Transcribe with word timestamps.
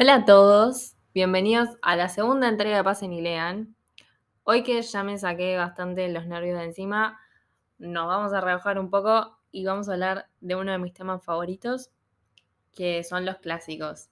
Hola 0.00 0.14
a 0.14 0.24
todos, 0.24 0.96
bienvenidos 1.12 1.68
a 1.82 1.96
la 1.96 2.08
segunda 2.08 2.48
entrega 2.48 2.78
de 2.78 2.82
Pasen 2.82 3.12
y 3.12 3.20
Lean. 3.20 3.76
Hoy 4.42 4.62
que 4.62 4.80
ya 4.80 5.02
me 5.02 5.18
saqué 5.18 5.58
bastante 5.58 6.08
los 6.08 6.26
nervios 6.26 6.58
de 6.58 6.64
encima, 6.64 7.20
nos 7.76 8.06
vamos 8.06 8.32
a 8.32 8.40
rebajar 8.40 8.78
un 8.78 8.88
poco 8.88 9.36
y 9.50 9.66
vamos 9.66 9.90
a 9.90 9.92
hablar 9.92 10.30
de 10.40 10.56
uno 10.56 10.72
de 10.72 10.78
mis 10.78 10.94
temas 10.94 11.22
favoritos, 11.22 11.90
que 12.74 13.04
son 13.04 13.26
los 13.26 13.36
clásicos. 13.36 14.08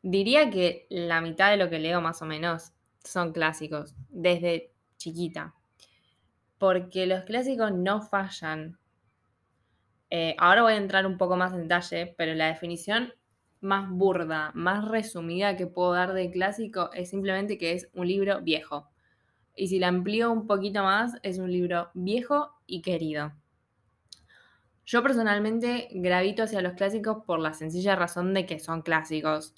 Diría 0.00 0.48
que 0.48 0.86
la 0.88 1.20
mitad 1.20 1.50
de 1.50 1.58
lo 1.58 1.68
que 1.68 1.78
leo 1.78 2.00
más 2.00 2.22
o 2.22 2.24
menos 2.24 2.72
son 3.04 3.34
clásicos, 3.34 3.94
desde 4.08 4.72
chiquita. 4.96 5.54
Porque 6.56 7.06
los 7.06 7.24
clásicos 7.24 7.70
no 7.70 8.00
fallan. 8.00 8.78
Eh, 10.08 10.34
ahora 10.38 10.62
voy 10.62 10.72
a 10.72 10.76
entrar 10.76 11.04
un 11.04 11.18
poco 11.18 11.36
más 11.36 11.52
en 11.52 11.64
detalle, 11.64 12.14
pero 12.16 12.32
la 12.32 12.46
definición 12.46 13.12
más 13.62 13.88
burda, 13.88 14.50
más 14.54 14.86
resumida 14.88 15.56
que 15.56 15.66
puedo 15.66 15.92
dar 15.92 16.12
de 16.12 16.30
clásico 16.30 16.90
es 16.92 17.10
simplemente 17.10 17.56
que 17.56 17.72
es 17.72 17.88
un 17.94 18.08
libro 18.08 18.42
viejo. 18.42 18.88
Y 19.54 19.68
si 19.68 19.78
la 19.78 19.88
amplío 19.88 20.32
un 20.32 20.46
poquito 20.46 20.82
más, 20.82 21.14
es 21.22 21.38
un 21.38 21.50
libro 21.50 21.90
viejo 21.94 22.50
y 22.66 22.82
querido. 22.82 23.32
Yo 24.84 25.02
personalmente 25.02 25.88
gravito 25.92 26.42
hacia 26.42 26.60
los 26.60 26.72
clásicos 26.72 27.24
por 27.24 27.38
la 27.38 27.54
sencilla 27.54 27.94
razón 27.94 28.34
de 28.34 28.46
que 28.46 28.58
son 28.58 28.82
clásicos. 28.82 29.54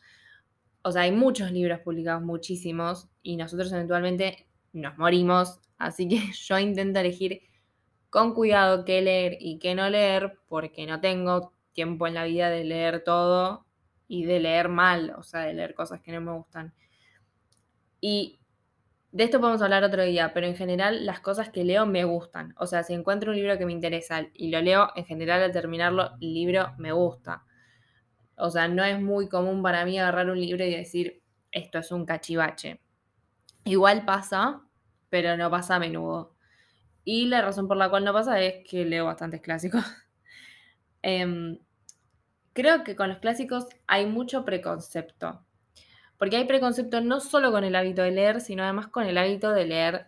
O 0.82 0.92
sea, 0.92 1.02
hay 1.02 1.12
muchos 1.12 1.50
libros 1.50 1.80
publicados, 1.80 2.22
muchísimos, 2.22 3.08
y 3.22 3.36
nosotros 3.36 3.72
eventualmente 3.72 4.46
nos 4.74 4.98
morimos, 4.98 5.60
así 5.78 6.06
que 6.06 6.20
yo 6.46 6.58
intento 6.58 7.00
elegir 7.00 7.40
con 8.10 8.34
cuidado 8.34 8.84
qué 8.84 9.00
leer 9.00 9.38
y 9.40 9.58
qué 9.58 9.74
no 9.74 9.88
leer, 9.88 10.38
porque 10.46 10.86
no 10.86 11.00
tengo 11.00 11.52
tiempo 11.72 12.06
en 12.06 12.14
la 12.14 12.24
vida 12.24 12.50
de 12.50 12.64
leer 12.64 13.02
todo 13.02 13.64
y 14.08 14.24
de 14.24 14.40
leer 14.40 14.68
mal, 14.68 15.14
o 15.16 15.22
sea, 15.22 15.40
de 15.40 15.54
leer 15.54 15.74
cosas 15.74 16.00
que 16.00 16.12
no 16.12 16.20
me 16.20 16.32
gustan. 16.32 16.74
Y 18.00 18.40
de 19.12 19.24
esto 19.24 19.40
podemos 19.40 19.62
hablar 19.62 19.84
otro 19.84 20.02
día, 20.02 20.32
pero 20.34 20.46
en 20.46 20.56
general 20.56 21.06
las 21.06 21.20
cosas 21.20 21.48
que 21.48 21.64
leo 21.64 21.86
me 21.86 22.04
gustan. 22.04 22.52
O 22.58 22.66
sea, 22.66 22.82
si 22.82 22.94
encuentro 22.94 23.30
un 23.30 23.36
libro 23.36 23.56
que 23.56 23.64
me 23.64 23.72
interesa 23.72 24.26
y 24.34 24.50
lo 24.50 24.60
leo, 24.60 24.90
en 24.96 25.04
general 25.04 25.42
al 25.42 25.52
terminarlo, 25.52 26.10
el 26.20 26.34
libro 26.34 26.74
me 26.78 26.92
gusta. 26.92 27.44
O 28.36 28.50
sea, 28.50 28.66
no 28.66 28.84
es 28.84 29.00
muy 29.00 29.28
común 29.28 29.62
para 29.62 29.84
mí 29.84 29.98
agarrar 29.98 30.28
un 30.30 30.40
libro 30.40 30.64
y 30.64 30.74
decir, 30.74 31.22
esto 31.52 31.78
es 31.78 31.92
un 31.92 32.04
cachivache. 32.04 32.80
Igual 33.64 34.04
pasa, 34.04 34.62
pero 35.10 35.36
no 35.36 35.48
pasa 35.50 35.76
a 35.76 35.78
menudo. 35.78 36.34
Y 37.04 37.26
la 37.26 37.40
razón 37.40 37.68
por 37.68 37.76
la 37.76 37.88
cual 37.88 38.04
no 38.04 38.12
pasa 38.12 38.40
es 38.40 38.68
que 38.68 38.84
leo 38.84 39.04
bastantes 39.04 39.40
clásicos. 39.40 39.84
eh, 41.02 41.58
creo 42.54 42.84
que 42.84 42.96
con 42.96 43.10
los 43.10 43.18
clásicos 43.18 43.66
hay 43.86 44.06
mucho 44.06 44.44
preconcepto. 44.46 45.44
Porque 46.16 46.36
hay 46.36 46.46
preconcepto 46.46 47.00
no 47.02 47.20
solo 47.20 47.50
con 47.52 47.64
el 47.64 47.76
hábito 47.76 48.02
de 48.02 48.12
leer, 48.12 48.40
sino 48.40 48.62
además 48.62 48.86
con 48.86 49.04
el 49.04 49.18
hábito 49.18 49.50
de 49.50 49.66
leer 49.66 50.06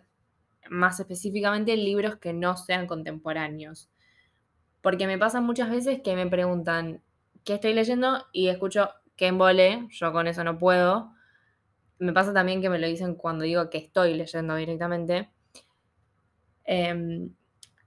más 0.69 0.99
específicamente 0.99 1.77
libros 1.77 2.15
que 2.17 2.33
no 2.33 2.57
sean 2.57 2.87
contemporáneos. 2.87 3.91
Porque 4.81 5.05
me 5.05 5.17
pasa 5.17 5.41
muchas 5.41 5.69
veces 5.69 6.01
que 6.01 6.15
me 6.15 6.27
preguntan 6.27 7.03
qué 7.43 7.55
estoy 7.55 7.73
leyendo 7.73 8.25
y 8.31 8.47
escucho 8.47 8.89
que 9.15 9.27
embole, 9.27 9.87
yo 9.89 10.11
con 10.13 10.27
eso 10.27 10.43
no 10.43 10.57
puedo. 10.57 11.11
Me 11.99 12.13
pasa 12.13 12.33
también 12.33 12.61
que 12.61 12.69
me 12.69 12.79
lo 12.79 12.87
dicen 12.87 13.15
cuando 13.15 13.43
digo 13.43 13.69
que 13.69 13.79
estoy 13.79 14.13
leyendo 14.13 14.55
directamente. 14.55 15.29
Eh, 16.65 17.29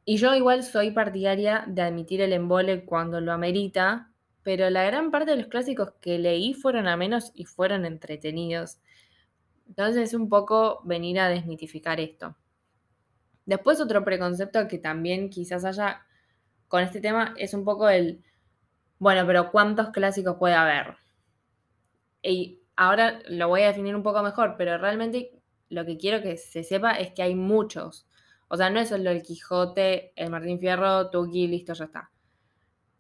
y 0.05 0.17
yo 0.17 0.35
igual 0.35 0.63
soy 0.63 0.91
partidaria 0.91 1.65
de 1.69 1.83
admitir 1.83 2.21
el 2.21 2.33
embole 2.33 2.85
cuando 2.85 3.21
lo 3.21 3.33
amerita, 3.33 4.11
pero 4.43 4.71
la 4.71 4.85
gran 4.85 5.11
parte 5.11 5.33
de 5.33 5.37
los 5.37 5.47
clásicos 5.49 5.93
que 6.01 6.19
leí 6.19 6.55
fueron 6.55 6.89
a 6.89 6.97
menos 6.97 7.33
y 7.35 7.45
fueron 7.45 7.85
entretenidos. 7.85 8.79
Entonces 9.69 10.09
es 10.09 10.15
un 10.15 10.29
poco 10.29 10.81
venir 10.85 11.21
a 11.21 11.29
desmitificar 11.29 12.01
esto. 12.01 12.37
Después 13.47 13.81
otro 13.81 14.05
preconcepto 14.05 14.67
que 14.69 14.79
también 14.79 15.31
quizás 15.31 15.65
haya 15.65 16.03
con 16.69 16.83
este 16.83 17.01
tema 17.01 17.35
es 17.37 17.53
un 17.55 17.65
poco 17.65 17.89
el, 17.89 18.23
bueno, 18.99 19.27
pero 19.27 19.51
¿cuántos 19.51 19.91
clásicos 19.91 20.37
puede 20.39 20.55
haber? 20.55 20.97
Y 22.23 22.61
ahora 22.77 23.21
lo 23.29 23.49
voy 23.49 23.63
a 23.63 23.69
definir 23.69 23.97
un 23.97 24.03
poco 24.03 24.23
mejor, 24.23 24.55
pero 24.57 24.79
realmente 24.79 25.41
lo 25.69 25.85
que 25.85 25.97
quiero 25.97 26.23
que 26.23 26.37
se 26.37 26.65
sepa 26.65 26.93
es 26.93 27.13
que 27.13 27.23
hay 27.23 27.35
muchos. 27.35 28.07
O 28.49 28.57
sea, 28.57 28.71
no 28.71 28.81
es 28.81 28.89
solo 28.89 29.11
el 29.11 29.23
Quijote, 29.23 30.13
el 30.17 30.31
Martín 30.31 30.59
Fierro, 30.59 31.11
Tuki, 31.11 31.47
listo, 31.47 31.73
ya 31.73 31.85
está. 31.85 32.11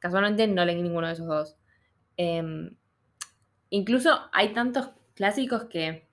Casualmente 0.00 0.49
no 0.49 0.65
leí 0.65 0.83
ninguno 0.83 1.06
de 1.06 1.12
esos 1.12 1.27
dos. 1.27 1.56
Eh, 2.16 2.43
incluso 3.71 4.11
hay 4.33 4.53
tantos 4.53 4.91
clásicos 5.15 5.65
que 5.65 6.11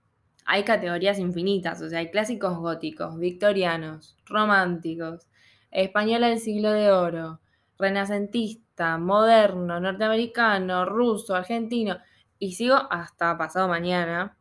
hay 0.47 0.63
categorías 0.63 1.19
infinitas. 1.19 1.81
O 1.81 1.89
sea, 1.89 1.99
hay 1.99 2.09
clásicos 2.09 2.57
góticos, 2.57 3.19
victorianos, 3.19 4.17
románticos, 4.25 5.27
española 5.71 6.29
del 6.29 6.39
siglo 6.39 6.71
de 6.71 6.91
oro, 6.91 7.41
renacentista, 7.77 8.97
moderno, 8.97 9.79
norteamericano, 9.79 10.85
ruso, 10.85 11.35
argentino. 11.35 11.97
Y 12.39 12.53
sigo 12.53 12.75
hasta 12.89 13.37
pasado 13.37 13.67
mañana. 13.67 14.37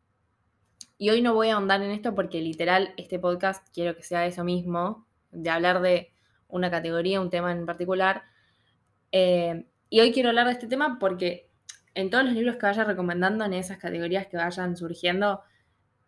Y 0.97 1.11
hoy 1.11 1.23
no 1.23 1.35
voy 1.35 1.49
a 1.49 1.55
ahondar 1.55 1.83
en 1.83 1.91
esto 1.91 2.15
porque 2.15 2.41
literal 2.41 2.95
este 2.97 3.19
podcast 3.19 3.67
quiero 3.75 3.97
que 3.97 4.03
sea 4.03 4.27
eso 4.27 4.45
mismo, 4.45 5.07
de 5.31 5.51
hablar 5.51 5.83
de 5.83 6.13
una 6.49 6.71
categoría, 6.71 7.21
un 7.21 7.31
tema 7.31 7.51
en 7.53 7.67
particular. 7.67 8.23
Eh, 9.13 9.67
y 9.89 10.01
hoy 10.01 10.13
quiero 10.13 10.31
hablar 10.31 10.47
de 10.47 10.53
este 10.53 10.67
tema 10.67 10.99
porque 10.99 11.49
en 11.95 12.11
todos 12.11 12.25
los 12.25 12.35
libros 12.35 12.57
que 12.57 12.67
vaya 12.67 12.85
recomendando, 12.85 13.45
en 13.45 13.55
esas 13.55 13.79
categorías 13.79 14.27
que 14.27 14.37
vayan 14.37 14.77
surgiendo, 14.77 15.43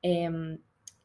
eh, 0.02 0.58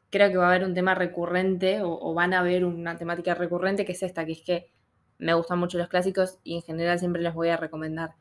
creo 0.09 0.29
que 0.29 0.37
va 0.37 0.45
a 0.45 0.49
haber 0.49 0.65
un 0.65 0.73
tema 0.73 0.93
recurrente 0.93 1.81
o, 1.81 1.91
o, 1.91 2.13
van 2.13 2.33
a 2.33 2.39
haber 2.39 2.65
una 2.65 2.97
temática 2.97 3.33
recurrente 3.33 3.85
que 3.85 3.93
es 3.93 4.03
esta, 4.03 4.25
que 4.25 4.33
es 4.33 4.41
que 4.41 4.71
me 5.17 5.33
gustan 5.33 5.59
mucho 5.59 5.77
los 5.77 5.87
clásicos 5.87 6.39
y 6.43 6.55
en 6.55 6.61
general 6.61 6.99
siempre 6.99 7.21
los 7.21 7.33
voy 7.33 7.49
a 7.49 7.57
recomendar. 7.57 8.15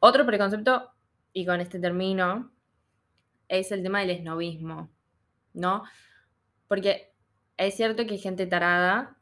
Otro 0.00 0.24
preconcepto, 0.26 0.92
y 1.32 1.46
con 1.46 1.60
este 1.60 1.80
término, 1.80 2.52
es 3.48 3.72
el 3.72 3.82
tema 3.82 4.00
del 4.00 4.10
esnovismo, 4.10 4.90
¿no? 5.54 5.82
Porque 6.68 7.12
es 7.56 7.74
cierto 7.74 8.06
que 8.06 8.12
hay 8.12 8.18
gente 8.18 8.46
tarada, 8.46 9.16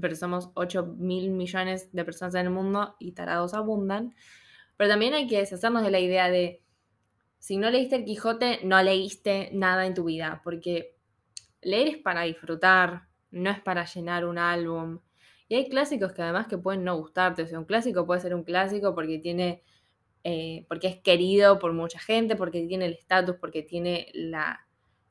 pero 0.00 0.14
somos 0.16 0.50
8 0.54 0.94
mil 0.98 1.30
millones 1.30 1.92
de 1.92 2.04
personas 2.04 2.34
en 2.34 2.46
el 2.46 2.50
mundo 2.50 2.96
y 2.98 3.12
tarados 3.12 3.54
abundan. 3.54 4.14
Pero 4.76 4.90
también 4.90 5.14
hay 5.14 5.26
que 5.26 5.38
deshacernos 5.38 5.82
de 5.82 5.90
la 5.90 6.00
idea 6.00 6.30
de, 6.30 6.62
si 7.38 7.56
no 7.56 7.70
leíste 7.70 7.96
el 7.96 8.04
Quijote, 8.04 8.60
no 8.64 8.82
leíste 8.82 9.50
nada 9.52 9.86
en 9.86 9.94
tu 9.94 10.04
vida, 10.04 10.40
porque 10.44 10.96
leer 11.60 11.88
es 11.88 11.98
para 11.98 12.22
disfrutar, 12.22 13.08
no 13.30 13.50
es 13.50 13.60
para 13.60 13.84
llenar 13.84 14.24
un 14.24 14.38
álbum. 14.38 15.00
Y 15.48 15.56
hay 15.56 15.68
clásicos 15.68 16.12
que 16.12 16.22
además 16.22 16.46
que 16.46 16.58
pueden 16.58 16.84
no 16.84 16.96
gustarte, 16.96 17.42
o 17.42 17.46
sea, 17.46 17.58
un 17.58 17.66
clásico 17.66 18.06
puede 18.06 18.20
ser 18.20 18.34
un 18.34 18.44
clásico 18.44 18.94
porque 18.94 19.18
tiene 19.18 19.62
eh, 20.24 20.66
porque 20.68 20.86
es 20.86 20.98
querido 20.98 21.58
por 21.58 21.72
mucha 21.72 21.98
gente, 21.98 22.36
porque 22.36 22.66
tiene 22.66 22.86
el 22.86 22.92
estatus, 22.92 23.36
porque 23.36 23.62
tiene 23.62 24.08
la 24.14 24.66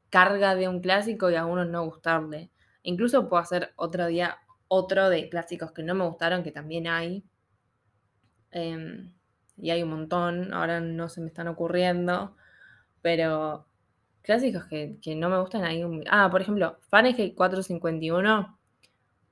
carga 0.10 0.56
de 0.56 0.68
un 0.70 0.80
clásico 0.80 1.30
y 1.30 1.36
a 1.36 1.46
uno 1.46 1.66
no 1.66 1.86
gustarle. 1.86 2.50
Incluso 2.84 3.28
puedo 3.28 3.42
hacer 3.42 3.74
otro 3.76 4.08
día 4.08 4.38
otro 4.74 5.10
de 5.10 5.28
clásicos 5.28 5.74
que 5.74 5.84
no 5.84 5.94
me 5.94 6.06
gustaron, 6.06 6.44
que 6.44 6.52
también 6.54 6.88
hay. 6.88 7.26
Eh, 8.52 9.10
y 9.58 9.70
hay 9.70 9.84
un 9.84 9.90
montón, 9.90 10.54
ahora 10.54 10.80
no 10.80 11.10
se 11.10 11.20
me 11.20 11.28
están 11.28 11.50
ocurriendo, 11.50 12.38
pero 13.02 13.68
clásicos 14.22 14.66
que, 14.66 14.98
que 15.02 15.14
no 15.16 15.30
me 15.30 15.40
gustan 15.40 15.66
hay 15.66 15.84
un... 15.84 16.06
Ah, 16.10 16.30
por 16.32 16.42
ejemplo, 16.42 16.78
Fahrenheit 16.90 17.36
451 17.36 18.58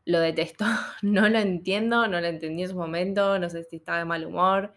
lo 0.06 0.20
detesto, 0.20 0.66
no 1.04 1.30
lo 1.30 1.40
entiendo, 1.40 2.08
no 2.08 2.20
lo 2.20 2.28
entendí 2.28 2.64
en 2.64 2.70
su 2.70 2.76
momento, 2.76 3.40
no 3.40 3.50
sé 3.50 3.64
si 3.64 3.78
estaba 3.78 4.00
de 4.00 4.06
mal 4.06 4.26
humor 4.26 4.74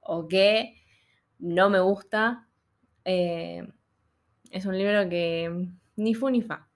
o 0.00 0.28
qué, 0.28 0.76
no 1.40 1.70
me 1.70 1.80
gusta. 1.80 2.46
Eh, 3.04 3.66
es 4.52 4.64
un 4.64 4.78
libro 4.78 5.08
que 5.08 5.68
ni 5.96 6.14
fu 6.14 6.30
ni 6.30 6.40
fa. 6.40 6.68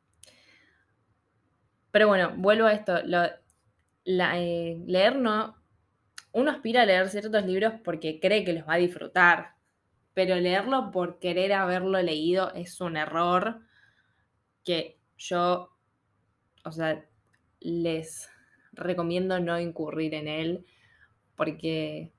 Pero 1.98 2.06
bueno, 2.06 2.32
vuelvo 2.36 2.66
a 2.66 2.74
esto. 2.74 2.96
Eh, 2.96 4.82
leer 4.86 5.16
no. 5.16 5.56
Uno 6.30 6.52
aspira 6.52 6.82
a 6.82 6.86
leer 6.86 7.08
ciertos 7.08 7.44
libros 7.44 7.72
porque 7.82 8.20
cree 8.20 8.44
que 8.44 8.52
los 8.52 8.68
va 8.68 8.74
a 8.74 8.78
disfrutar. 8.78 9.56
Pero 10.14 10.36
leerlo 10.36 10.92
por 10.92 11.18
querer 11.18 11.52
haberlo 11.54 12.00
leído 12.00 12.54
es 12.54 12.80
un 12.80 12.96
error 12.96 13.62
que 14.62 15.00
yo, 15.16 15.76
o 16.64 16.70
sea, 16.70 17.04
les 17.58 18.30
recomiendo 18.70 19.40
no 19.40 19.58
incurrir 19.58 20.14
en 20.14 20.28
él 20.28 20.66
porque 21.34 22.12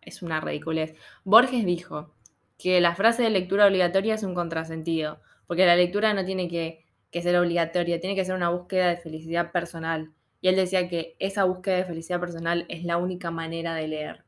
es 0.00 0.22
una 0.22 0.40
ridiculez. 0.40 0.96
Borges 1.22 1.64
dijo 1.64 2.16
que 2.58 2.80
la 2.80 2.96
frase 2.96 3.22
de 3.22 3.30
lectura 3.30 3.68
obligatoria 3.68 4.16
es 4.16 4.24
un 4.24 4.34
contrasentido, 4.34 5.20
porque 5.46 5.66
la 5.66 5.76
lectura 5.76 6.12
no 6.14 6.24
tiene 6.24 6.48
que, 6.48 6.89
que, 7.10 7.22
ser 7.22 7.36
obligatoria, 7.36 8.00
tiene 8.00 8.16
que 8.16 8.24
ser 8.24 8.34
una 8.34 8.50
búsqueda 8.50 8.88
de 8.88 8.96
felicidad 8.96 9.52
personal. 9.52 10.12
Y 10.40 10.48
él 10.48 10.56
decía 10.56 10.88
que 10.88 11.16
esa 11.18 11.44
búsqueda 11.44 11.76
de 11.76 11.84
felicidad 11.84 12.20
personal 12.20 12.66
es 12.68 12.84
la 12.84 12.96
única 12.96 13.30
manera 13.30 13.74
de 13.74 13.88
leer. 13.88 14.24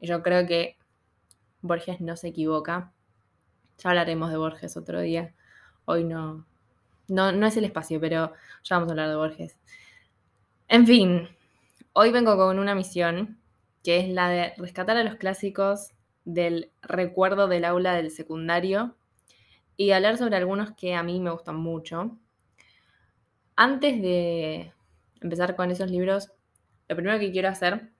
Y 0.00 0.06
yo 0.06 0.22
creo 0.22 0.46
que 0.46 0.76
Borges 1.60 2.00
no 2.00 2.16
se 2.16 2.28
equivoca. 2.28 2.92
Ya 3.78 3.90
hablaremos 3.90 4.30
de 4.30 4.36
Borges 4.36 4.76
otro 4.76 5.00
día. 5.00 5.34
Hoy 5.84 6.04
no, 6.04 6.46
no, 7.08 7.32
no 7.32 7.46
es 7.46 7.56
el 7.56 7.64
espacio, 7.64 8.00
pero 8.00 8.32
ya 8.62 8.76
vamos 8.76 8.88
a 8.88 8.92
hablar 8.92 9.08
de 9.08 9.16
Borges. 9.16 9.56
En 10.68 10.86
fin, 10.86 11.28
hoy 11.92 12.10
vengo 12.10 12.36
con 12.36 12.58
una 12.58 12.74
misión 12.74 13.38
que 13.82 13.98
es 13.98 14.08
la 14.08 14.28
de 14.30 14.54
rescatar 14.56 14.96
a 14.96 15.04
los 15.04 15.16
clásicos 15.16 15.92
del 16.24 16.70
recuerdo 16.82 17.48
del 17.48 17.64
aula 17.66 17.94
del 17.94 18.10
secundario 18.10 18.96
y 19.76 19.90
hablar 19.90 20.16
sobre 20.16 20.36
algunos 20.36 20.72
que 20.72 20.94
a 20.94 21.02
mí 21.02 21.20
me 21.20 21.30
gustan 21.30 21.56
mucho. 21.56 22.18
Antes 23.56 24.00
de 24.02 24.72
empezar 25.20 25.56
con 25.56 25.70
esos 25.70 25.90
libros, 25.90 26.32
lo 26.88 26.96
primero 26.96 27.18
que 27.18 27.32
quiero 27.32 27.48
hacer 27.48 27.92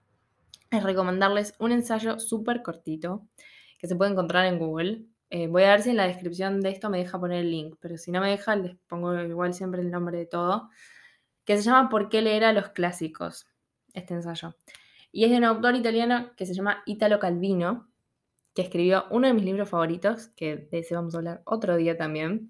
es 0.71 0.83
recomendarles 0.83 1.55
un 1.59 1.71
ensayo 1.71 2.19
súper 2.19 2.61
cortito 2.61 3.25
que 3.79 3.87
se 3.87 3.95
puede 3.95 4.11
encontrar 4.11 4.45
en 4.45 4.59
Google. 4.59 5.05
Eh, 5.29 5.47
voy 5.47 5.63
a 5.63 5.71
ver 5.71 5.81
si 5.81 5.89
en 5.89 5.97
la 5.97 6.07
descripción 6.07 6.61
de 6.61 6.69
esto 6.69 6.89
me 6.89 6.99
deja 6.99 7.19
poner 7.19 7.39
el 7.39 7.51
link, 7.51 7.77
pero 7.79 7.97
si 7.97 8.11
no 8.11 8.21
me 8.21 8.29
deja, 8.29 8.55
les 8.55 8.75
pongo 8.87 9.13
igual 9.21 9.53
siempre 9.53 9.81
el 9.81 9.91
nombre 9.91 10.17
de 10.17 10.25
todo, 10.25 10.69
que 11.45 11.57
se 11.57 11.63
llama 11.63 11.89
¿Por 11.89 12.09
qué 12.09 12.21
leer 12.21 12.43
a 12.43 12.53
los 12.53 12.69
clásicos? 12.69 13.47
Este 13.93 14.13
ensayo. 14.13 14.55
Y 15.11 15.23
es 15.23 15.31
de 15.31 15.37
un 15.37 15.45
autor 15.45 15.75
italiano 15.75 16.31
que 16.35 16.45
se 16.45 16.53
llama 16.53 16.83
Italo 16.85 17.19
Calvino, 17.19 17.87
que 18.55 18.61
escribió 18.61 19.05
uno 19.11 19.27
de 19.27 19.33
mis 19.33 19.43
libros 19.43 19.69
favoritos, 19.69 20.29
que 20.29 20.55
de 20.55 20.79
ese 20.79 20.95
vamos 20.95 21.13
a 21.13 21.17
hablar 21.17 21.41
otro 21.45 21.75
día 21.75 21.97
también. 21.97 22.49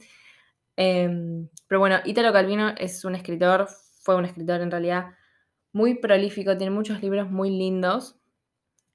Em, 0.78 1.50
pero 1.68 1.80
bueno, 1.80 1.98
Italo 2.06 2.32
Calvino 2.32 2.70
es 2.78 3.04
un 3.06 3.16
escritor, 3.16 3.68
fue 4.02 4.16
un 4.16 4.26
escritor 4.26 4.62
en 4.62 4.72
realidad 4.72 5.08
muy 5.74 5.96
prolífico, 5.96 6.56
tiene 6.58 6.72
muchos 6.72 7.02
libros 7.02 7.30
muy 7.32 7.50
lindos 7.50 8.18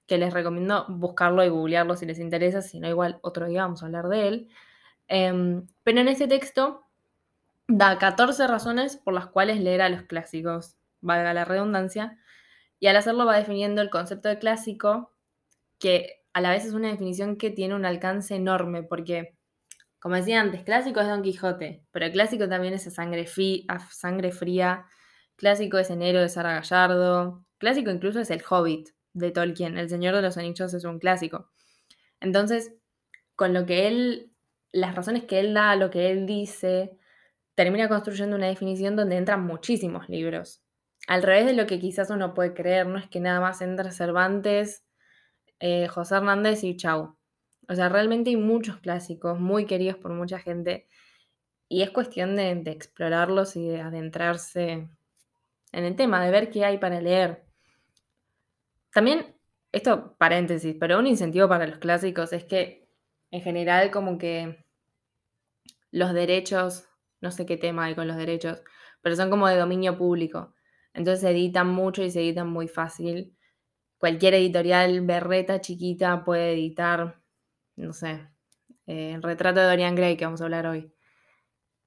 que 0.06 0.18
les 0.18 0.32
recomiendo 0.32 0.86
buscarlo 0.88 1.44
y 1.44 1.48
googlearlo 1.48 1.96
si 1.96 2.06
les 2.06 2.18
interesa, 2.20 2.62
si 2.62 2.80
no 2.80 2.88
igual 2.88 3.18
otro 3.22 3.46
día 3.46 3.62
vamos 3.62 3.82
a 3.82 3.86
hablar 3.86 4.08
de 4.08 4.28
él. 4.28 4.48
Em, 5.08 5.66
pero 5.82 6.00
en 6.00 6.08
ese 6.08 6.28
texto 6.28 6.84
da 7.66 7.98
14 7.98 8.46
razones 8.46 8.96
por 8.96 9.14
las 9.14 9.26
cuales 9.26 9.60
leer 9.60 9.82
a 9.82 9.88
los 9.88 10.02
clásicos, 10.02 10.76
valga 11.00 11.34
la 11.34 11.44
redundancia, 11.44 12.18
y 12.78 12.86
al 12.86 12.96
hacerlo 12.96 13.26
va 13.26 13.36
definiendo 13.36 13.82
el 13.82 13.90
concepto 13.90 14.28
de 14.28 14.38
clásico, 14.38 15.12
que 15.78 16.19
a 16.32 16.40
la 16.40 16.50
vez 16.50 16.64
es 16.64 16.72
una 16.72 16.88
definición 16.88 17.36
que 17.36 17.50
tiene 17.50 17.74
un 17.74 17.84
alcance 17.84 18.34
enorme, 18.34 18.82
porque, 18.82 19.36
como 19.98 20.14
decía 20.16 20.40
antes, 20.40 20.62
clásico 20.62 21.00
es 21.00 21.08
Don 21.08 21.22
Quijote, 21.22 21.84
pero 21.90 22.10
clásico 22.12 22.48
también 22.48 22.74
es 22.74 22.82
sangre, 22.92 23.26
sangre 23.90 24.32
fría, 24.32 24.86
clásico 25.36 25.78
es 25.78 25.90
Enero 25.90 26.20
de 26.20 26.28
Sara 26.28 26.54
Gallardo, 26.54 27.44
clásico 27.58 27.90
incluso 27.90 28.20
es 28.20 28.30
El 28.30 28.42
Hobbit 28.48 28.90
de 29.12 29.30
Tolkien, 29.30 29.76
El 29.76 29.88
Señor 29.88 30.14
de 30.14 30.22
los 30.22 30.36
Anillos 30.36 30.72
es 30.74 30.84
un 30.84 30.98
clásico. 30.98 31.50
Entonces, 32.20 32.74
con 33.34 33.54
lo 33.54 33.66
que 33.66 33.88
él, 33.88 34.32
las 34.72 34.94
razones 34.94 35.24
que 35.24 35.40
él 35.40 35.54
da, 35.54 35.74
lo 35.76 35.90
que 35.90 36.10
él 36.10 36.26
dice, 36.26 36.98
termina 37.54 37.88
construyendo 37.88 38.36
una 38.36 38.46
definición 38.46 38.96
donde 38.96 39.16
entran 39.16 39.44
muchísimos 39.44 40.08
libros. 40.08 40.62
Al 41.08 41.22
revés 41.22 41.46
de 41.46 41.54
lo 41.54 41.66
que 41.66 41.80
quizás 41.80 42.10
uno 42.10 42.34
puede 42.34 42.54
creer, 42.54 42.86
no 42.86 42.98
es 42.98 43.08
que 43.08 43.20
nada 43.20 43.40
más 43.40 43.62
entra 43.62 43.90
Cervantes, 43.90 44.84
eh, 45.60 45.86
José 45.88 46.16
Hernández 46.16 46.64
y 46.64 46.76
chau. 46.76 47.16
O 47.68 47.74
sea, 47.74 47.88
realmente 47.88 48.30
hay 48.30 48.36
muchos 48.36 48.78
clásicos 48.78 49.38
muy 49.38 49.66
queridos 49.66 49.96
por 49.96 50.12
mucha 50.12 50.38
gente 50.40 50.88
y 51.68 51.82
es 51.82 51.90
cuestión 51.90 52.34
de, 52.34 52.56
de 52.56 52.72
explorarlos 52.72 53.54
y 53.54 53.68
de 53.68 53.80
adentrarse 53.80 54.88
en 55.72 55.84
el 55.84 55.94
tema, 55.94 56.24
de 56.24 56.30
ver 56.32 56.50
qué 56.50 56.64
hay 56.64 56.78
para 56.78 57.00
leer. 57.00 57.44
También, 58.92 59.36
esto 59.70 60.16
paréntesis, 60.18 60.76
pero 60.80 60.98
un 60.98 61.06
incentivo 61.06 61.48
para 61.48 61.66
los 61.66 61.78
clásicos 61.78 62.32
es 62.32 62.44
que 62.44 62.88
en 63.30 63.40
general 63.40 63.92
como 63.92 64.18
que 64.18 64.64
los 65.92 66.12
derechos, 66.12 66.88
no 67.20 67.30
sé 67.30 67.46
qué 67.46 67.56
tema 67.56 67.84
hay 67.84 67.94
con 67.94 68.08
los 68.08 68.16
derechos, 68.16 68.62
pero 69.02 69.16
son 69.16 69.30
como 69.30 69.48
de 69.48 69.56
dominio 69.56 69.96
público. 69.96 70.54
Entonces 70.92 71.20
se 71.20 71.30
editan 71.30 71.68
mucho 71.68 72.02
y 72.02 72.10
se 72.10 72.20
editan 72.20 72.48
muy 72.48 72.68
fácil. 72.68 73.36
Cualquier 74.00 74.32
editorial 74.32 75.02
berreta 75.02 75.60
chiquita 75.60 76.24
puede 76.24 76.54
editar, 76.54 77.20
no 77.76 77.92
sé, 77.92 78.30
eh, 78.86 79.12
el 79.14 79.22
retrato 79.22 79.60
de 79.60 79.66
Dorian 79.66 79.94
Gray 79.94 80.16
que 80.16 80.24
vamos 80.24 80.40
a 80.40 80.44
hablar 80.44 80.66
hoy. 80.66 80.90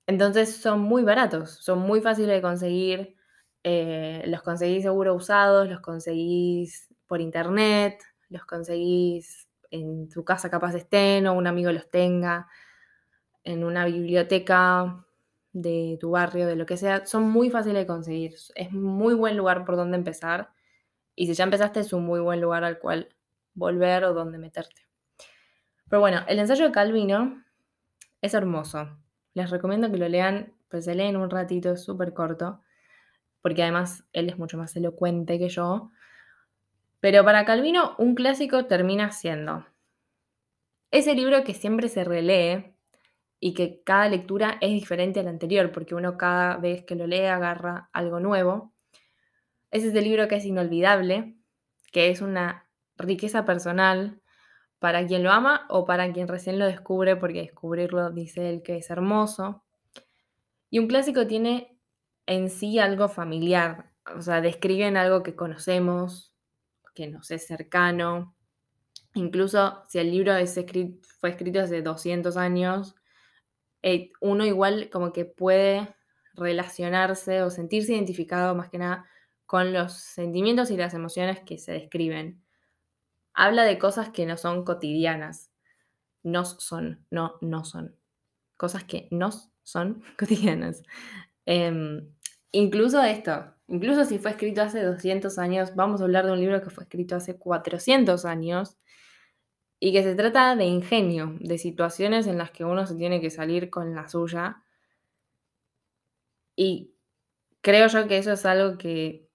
Entonces 0.05 0.55
son 0.57 0.81
muy 0.81 1.01
baratos, 1.03 1.49
son 1.51 1.79
muy 1.79 2.01
fáciles 2.01 2.35
de 2.35 2.41
conseguir. 2.43 3.15
Eh, 3.63 4.23
los 4.27 4.43
conseguís 4.43 4.83
seguro 4.83 5.15
usados, 5.15 5.67
los 5.67 5.81
conseguís 5.81 6.93
por 7.07 7.19
internet, 7.19 7.99
los 8.29 8.45
conseguís 8.45 9.47
en 9.71 10.07
tu 10.07 10.23
casa 10.23 10.51
capaz 10.51 10.75
estén 10.75 11.25
o 11.25 11.33
un 11.33 11.47
amigo 11.47 11.71
los 11.71 11.89
tenga, 11.89 12.47
en 13.43 13.63
una 13.63 13.85
biblioteca 13.85 15.03
de 15.51 15.97
tu 15.99 16.11
barrio, 16.11 16.45
de 16.45 16.55
lo 16.57 16.67
que 16.67 16.77
sea, 16.77 17.07
son 17.07 17.23
muy 17.23 17.49
fáciles 17.49 17.79
de 17.83 17.87
conseguir. 17.87 18.35
Es 18.53 18.71
muy 18.71 19.15
buen 19.15 19.35
lugar 19.35 19.65
por 19.65 19.77
donde 19.77 19.97
empezar. 19.97 20.52
Y 21.15 21.27
si 21.27 21.33
ya 21.33 21.43
empezaste, 21.43 21.81
es 21.81 21.93
un 21.93 22.05
muy 22.05 22.19
buen 22.19 22.41
lugar 22.41 22.63
al 22.63 22.79
cual 22.79 23.09
volver 23.53 24.03
o 24.05 24.13
donde 24.13 24.37
meterte. 24.37 24.87
Pero 25.89 25.99
bueno, 25.99 26.21
el 26.27 26.39
ensayo 26.39 26.65
de 26.65 26.71
Calvino 26.71 27.43
es 28.21 28.33
hermoso. 28.33 28.97
Les 29.33 29.49
recomiendo 29.49 29.91
que 29.91 29.97
lo 29.97 30.07
lean, 30.09 30.53
pues 30.69 30.85
se 30.85 30.95
leen 30.95 31.17
un 31.17 31.29
ratito, 31.29 31.71
es 31.73 31.83
súper 31.83 32.13
corto, 32.13 32.61
porque 33.41 33.63
además 33.63 34.05
él 34.13 34.29
es 34.29 34.37
mucho 34.37 34.57
más 34.57 34.75
elocuente 34.75 35.37
que 35.37 35.49
yo. 35.49 35.91
Pero 36.99 37.23
para 37.23 37.45
Calvino, 37.45 37.95
un 37.97 38.15
clásico 38.15 38.65
termina 38.65 39.11
siendo 39.11 39.65
ese 40.93 41.15
libro 41.15 41.43
que 41.43 41.55
siempre 41.55 41.89
se 41.89 42.03
relee 42.03 42.75
y 43.39 43.55
que 43.55 43.81
cada 43.83 44.07
lectura 44.09 44.59
es 44.61 44.69
diferente 44.69 45.19
a 45.19 45.23
la 45.23 45.31
anterior, 45.31 45.71
porque 45.71 45.95
uno 45.95 46.19
cada 46.19 46.57
vez 46.57 46.85
que 46.85 46.95
lo 46.95 47.07
lee 47.07 47.25
agarra 47.25 47.89
algo 47.93 48.19
nuevo. 48.19 48.72
Ese 49.73 49.87
es 49.87 49.95
el 49.95 50.03
libro 50.03 50.27
que 50.27 50.35
es 50.35 50.45
inolvidable, 50.45 51.35
que 51.91 52.11
es 52.11 52.21
una 52.21 52.69
riqueza 52.95 53.43
personal 53.43 54.21
para 54.77 55.07
quien 55.07 55.23
lo 55.23 55.31
ama 55.31 55.65
o 55.67 55.83
para 55.83 56.13
quien 56.13 56.27
recién 56.27 56.59
lo 56.59 56.67
descubre, 56.67 57.15
porque 57.15 57.41
descubrirlo 57.41 58.11
dice 58.11 58.51
él 58.51 58.61
que 58.61 58.77
es 58.77 58.91
hermoso. 58.91 59.63
Y 60.69 60.77
un 60.77 60.85
clásico 60.85 61.25
tiene 61.25 61.75
en 62.27 62.51
sí 62.51 62.77
algo 62.77 63.09
familiar, 63.09 63.91
o 64.15 64.21
sea, 64.21 64.41
describen 64.41 64.95
algo 64.95 65.23
que 65.23 65.35
conocemos, 65.35 66.35
que 66.93 67.07
nos 67.07 67.31
es 67.31 67.47
cercano. 67.47 68.35
Incluso 69.15 69.81
si 69.89 69.97
el 69.97 70.11
libro 70.11 70.33
fue 71.19 71.31
escrito 71.31 71.61
hace 71.61 71.81
200 71.81 72.37
años, 72.37 72.93
eh, 73.81 74.11
uno 74.21 74.45
igual 74.45 74.91
como 74.91 75.11
que 75.11 75.25
puede 75.25 75.95
relacionarse 76.35 77.41
o 77.41 77.49
sentirse 77.49 77.93
identificado 77.93 78.53
más 78.53 78.69
que 78.69 78.77
nada 78.77 79.07
con 79.53 79.71
los 79.71 79.93
sentimientos 79.93 80.71
y 80.71 80.77
las 80.77 80.95
emociones 80.95 81.41
que 81.41 81.59
se 81.59 81.73
describen. 81.73 82.43
Habla 83.35 83.65
de 83.65 83.77
cosas 83.77 84.09
que 84.09 84.25
no 84.25 84.35
son 84.35 84.65
cotidianas. 84.65 85.51
Nos 86.23 86.55
son, 86.57 87.05
no, 87.11 87.35
no 87.39 87.63
son. 87.63 87.95
Cosas 88.57 88.83
que 88.83 89.07
nos 89.11 89.51
son 89.61 90.01
cotidianas. 90.17 90.81
Em, 91.45 92.09
incluso 92.51 93.03
esto, 93.03 93.53
incluso 93.67 94.05
si 94.05 94.17
fue 94.17 94.31
escrito 94.31 94.63
hace 94.63 94.81
200 94.81 95.37
años, 95.37 95.75
vamos 95.75 96.01
a 96.01 96.05
hablar 96.05 96.25
de 96.25 96.31
un 96.31 96.39
libro 96.39 96.63
que 96.63 96.71
fue 96.71 96.85
escrito 96.85 97.15
hace 97.15 97.37
400 97.37 98.25
años 98.25 98.79
y 99.79 99.93
que 99.93 100.01
se 100.01 100.15
trata 100.15 100.55
de 100.55 100.65
ingenio, 100.65 101.37
de 101.39 101.59
situaciones 101.59 102.25
en 102.25 102.39
las 102.39 102.49
que 102.49 102.65
uno 102.65 102.87
se 102.87 102.95
tiene 102.95 103.21
que 103.21 103.29
salir 103.29 103.69
con 103.69 103.93
la 103.93 104.07
suya. 104.07 104.63
Y 106.55 106.95
creo 107.61 107.85
yo 107.85 108.07
que 108.07 108.17
eso 108.17 108.31
es 108.31 108.47
algo 108.47 108.79
que, 108.79 109.29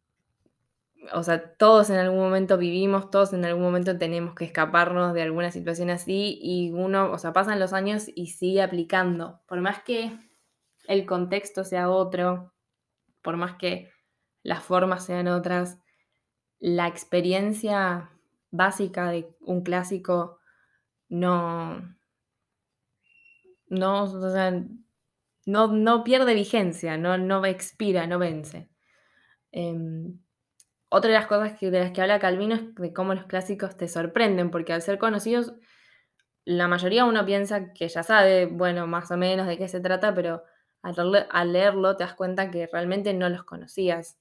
o 1.13 1.23
sea, 1.23 1.55
todos 1.55 1.91
en 1.91 1.97
algún 1.97 2.19
momento 2.19 2.59
vivimos, 2.59 3.11
todos 3.11 3.33
en 3.33 3.45
algún 3.45 3.63
momento 3.63 3.97
tenemos 3.99 4.35
que 4.35 4.45
escaparnos 4.45 5.15
de 5.15 5.23
alguna 5.23 5.51
situación 5.51 5.91
así 5.91 6.39
y 6.43 6.73
uno, 6.73 7.11
o 7.13 7.19
sea, 7.19 7.33
pasan 7.33 7.61
los 7.61 7.73
años 7.73 8.07
y 8.15 8.29
sigue 8.29 8.63
aplicando, 8.63 9.41
por 9.47 9.61
más 9.61 9.83
que 9.83 10.17
el 10.87 11.07
contexto 11.07 11.65
sea 11.65 11.91
otro, 11.91 12.53
por 13.23 13.37
más 13.37 13.57
que 13.57 13.91
las 14.43 14.63
formas 14.63 15.05
sean 15.05 15.29
otras, 15.29 15.79
la 16.59 16.89
experiencia 16.89 18.11
básica 18.51 19.11
de 19.11 19.29
un 19.41 19.63
clásico 19.63 20.39
no, 21.09 21.97
no, 23.69 24.07
no, 25.47 25.67
no 25.69 26.05
pierde 26.05 26.35
vigencia, 26.35 26.97
no, 26.97 27.19
no 27.19 27.45
expira, 27.45 28.07
no 28.07 28.19
vence. 28.19 28.71
Em, 29.53 30.19
otra 30.91 31.11
de 31.11 31.17
las 31.19 31.27
cosas 31.27 31.59
que, 31.59 31.71
de 31.71 31.81
las 31.81 31.93
que 31.93 32.01
habla 32.03 32.19
Calvino 32.21 32.55
es 32.55 32.75
de 32.75 32.93
cómo 32.93 33.15
los 33.15 33.27
clásicos 33.27 33.77
te 33.77 33.89
sorprenden, 33.89 34.51
porque 34.51 34.73
al 34.73 34.83
ser 34.83 34.99
conocidos, 34.99 35.55
la 36.45 36.69
mayoría 36.69 37.05
uno 37.05 37.25
piensa 37.27 37.73
que 37.75 37.89
ya 37.89 38.03
sabe, 38.03 38.47
bueno, 38.47 38.87
más 38.87 39.11
o 39.11 39.17
menos 39.17 39.47
de 39.47 39.59
qué 39.59 39.69
se 39.69 39.81
trata, 39.81 40.15
pero 40.15 40.43
al, 40.83 41.53
leerlo 41.53 41.97
te 41.97 42.05
das 42.05 42.15
cuenta 42.15 42.51
que 42.51 42.67
realmente 42.67 43.13
no 43.15 43.29
los 43.29 43.45
conocías. 43.45 44.19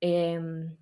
Em, 0.00 0.76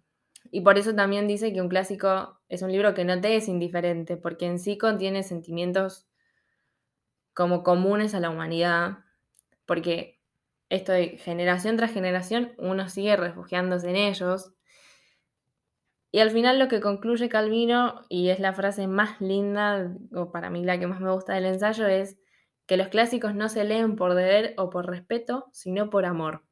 Y 0.51 0.61
por 0.63 0.79
eso 0.79 0.95
también 0.95 1.29
dice 1.29 1.53
que 1.53 1.61
un 1.63 1.69
clásico 1.69 2.41
es 2.49 2.63
un 2.63 2.73
libro 2.73 2.95
que 2.95 3.05
no 3.05 3.21
te 3.21 3.37
es 3.37 3.49
indiferente, 3.49 4.17
porque 4.17 4.47
en 4.47 4.59
sí 4.59 4.79
contiene 4.79 5.23
sentimientos 5.23 6.07
como 7.35 7.63
comunes 7.63 8.15
a 8.15 8.21
la 8.21 8.31
humanidad, 8.31 8.99
porque 9.67 10.21
esto 10.69 10.93
de 10.93 11.19
generación 11.19 11.77
tras 11.77 11.93
generación 11.93 12.53
uno 12.59 12.89
sigue 12.89 13.17
refugiándose 13.17 13.91
en 13.91 13.97
ellos. 13.97 14.53
Y 16.13 16.21
al 16.21 16.31
final 16.31 16.59
lo 16.59 16.69
que 16.69 16.83
concluye 16.83 17.31
Calvino, 17.31 18.03
y 18.11 18.29
es 18.29 18.39
la 18.39 18.53
frase 18.53 18.87
más 18.87 19.19
linda, 19.23 19.97
o 20.13 20.31
para 20.31 20.51
mí 20.51 20.63
la 20.63 20.79
que 20.79 20.87
más 20.87 21.01
me 21.01 21.11
gusta 21.11 21.33
del 21.33 21.47
ensayo, 21.47 21.87
es 21.87 22.19
que 22.67 22.77
los 22.77 22.89
clásicos 22.89 23.35
no 23.35 23.49
se 23.49 23.65
leen 23.65 23.97
por 23.97 24.15
deber 24.15 24.55
o 24.59 24.69
por 24.69 24.87
respeto, 24.87 25.49
sino 25.53 25.89
por 25.89 26.05
amor. 26.05 26.45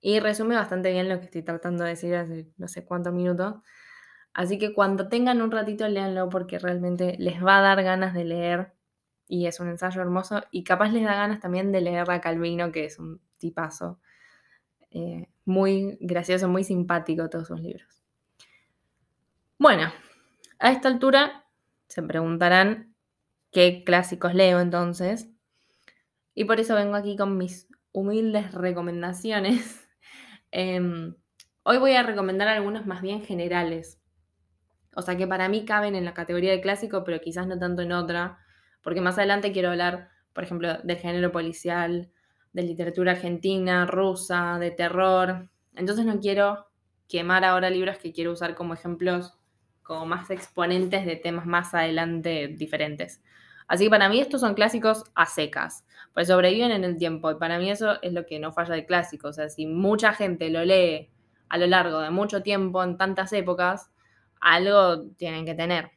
Y 0.00 0.18
resume 0.18 0.56
bastante 0.56 0.90
bien 0.92 1.10
lo 1.10 1.18
que 1.18 1.26
estoy 1.26 1.42
tratando 1.42 1.84
de 1.84 1.90
decir 1.90 2.14
hace 2.16 2.48
no 2.56 2.68
sé 2.68 2.84
cuántos 2.84 3.12
minutos. 3.12 3.56
Así 4.34 4.58
que 4.58 4.74
cuando 4.74 5.08
tengan 5.08 5.42
un 5.42 5.50
ratito, 5.50 5.86
léanlo 5.88 6.28
porque 6.30 6.58
realmente 6.58 7.16
les 7.18 7.44
va 7.44 7.58
a 7.58 7.62
dar 7.62 7.82
ganas 7.84 8.14
de 8.14 8.24
leer. 8.24 8.72
Y 9.28 9.46
es 9.46 9.60
un 9.60 9.68
ensayo 9.68 10.00
hermoso. 10.00 10.42
Y 10.50 10.64
capaz 10.64 10.90
les 10.90 11.04
da 11.04 11.14
ganas 11.14 11.40
también 11.40 11.70
de 11.70 11.82
leer 11.82 12.10
a 12.10 12.20
Calvino, 12.20 12.72
que 12.72 12.86
es 12.86 12.98
un 12.98 13.20
tipazo. 13.38 14.00
Eh, 14.90 15.28
muy 15.44 15.98
gracioso, 16.00 16.48
muy 16.48 16.64
simpático 16.64 17.30
todos 17.30 17.48
sus 17.48 17.60
libros. 17.60 18.01
Bueno, 19.62 19.92
a 20.58 20.72
esta 20.72 20.88
altura 20.88 21.46
se 21.86 22.02
preguntarán 22.02 22.96
qué 23.52 23.84
clásicos 23.84 24.34
leo 24.34 24.58
entonces. 24.58 25.30
Y 26.34 26.46
por 26.46 26.58
eso 26.58 26.74
vengo 26.74 26.96
aquí 26.96 27.16
con 27.16 27.38
mis 27.38 27.68
humildes 27.92 28.52
recomendaciones 28.52 29.86
Em, 30.50 31.14
hoy 31.62 31.78
voy 31.78 31.92
a 31.92 32.02
recomendar 32.02 32.48
algunos 32.48 32.86
más 32.86 33.02
bien 33.02 33.22
generales. 33.22 34.00
O 34.96 35.02
sea 35.02 35.16
que 35.16 35.28
para 35.28 35.48
mí 35.48 35.64
caben 35.64 35.94
en 35.94 36.06
la 36.06 36.12
categoría 36.12 36.50
de 36.50 36.60
clásico, 36.60 37.04
pero 37.04 37.20
quizás 37.20 37.46
no 37.46 37.56
tanto 37.56 37.82
en 37.82 37.92
otra. 37.92 38.38
Porque 38.82 39.00
más 39.00 39.16
adelante 39.16 39.52
quiero 39.52 39.70
hablar, 39.70 40.08
por 40.32 40.42
ejemplo, 40.42 40.78
del 40.82 40.96
género 40.96 41.30
policial, 41.30 42.10
de 42.52 42.62
literatura 42.64 43.12
argentina, 43.12 43.86
rusa, 43.86 44.58
de 44.58 44.72
terror. 44.72 45.50
Entonces 45.76 46.04
no 46.04 46.18
quiero 46.18 46.66
quemar 47.06 47.44
ahora 47.44 47.70
libros 47.70 47.98
que 47.98 48.12
quiero 48.12 48.32
usar 48.32 48.56
como 48.56 48.74
ejemplos 48.74 49.38
como 49.82 50.06
más 50.06 50.30
exponentes 50.30 51.04
de 51.06 51.16
temas 51.16 51.46
más 51.46 51.74
adelante 51.74 52.48
diferentes. 52.48 53.22
Así 53.68 53.84
que 53.84 53.90
para 53.90 54.08
mí 54.08 54.20
estos 54.20 54.40
son 54.40 54.54
clásicos 54.54 55.04
a 55.14 55.26
secas, 55.26 55.86
pues 56.12 56.28
sobreviven 56.28 56.72
en 56.72 56.84
el 56.84 56.98
tiempo 56.98 57.30
y 57.30 57.36
para 57.36 57.58
mí 57.58 57.70
eso 57.70 58.02
es 58.02 58.12
lo 58.12 58.26
que 58.26 58.38
no 58.38 58.52
falla 58.52 58.74
de 58.74 58.86
clásico. 58.86 59.28
O 59.28 59.32
sea, 59.32 59.48
si 59.48 59.66
mucha 59.66 60.12
gente 60.12 60.50
lo 60.50 60.64
lee 60.64 61.10
a 61.48 61.58
lo 61.58 61.66
largo 61.66 62.00
de 62.00 62.10
mucho 62.10 62.42
tiempo, 62.42 62.82
en 62.82 62.98
tantas 62.98 63.32
épocas, 63.32 63.90
algo 64.40 65.08
tienen 65.16 65.46
que 65.46 65.54
tener. 65.54 65.90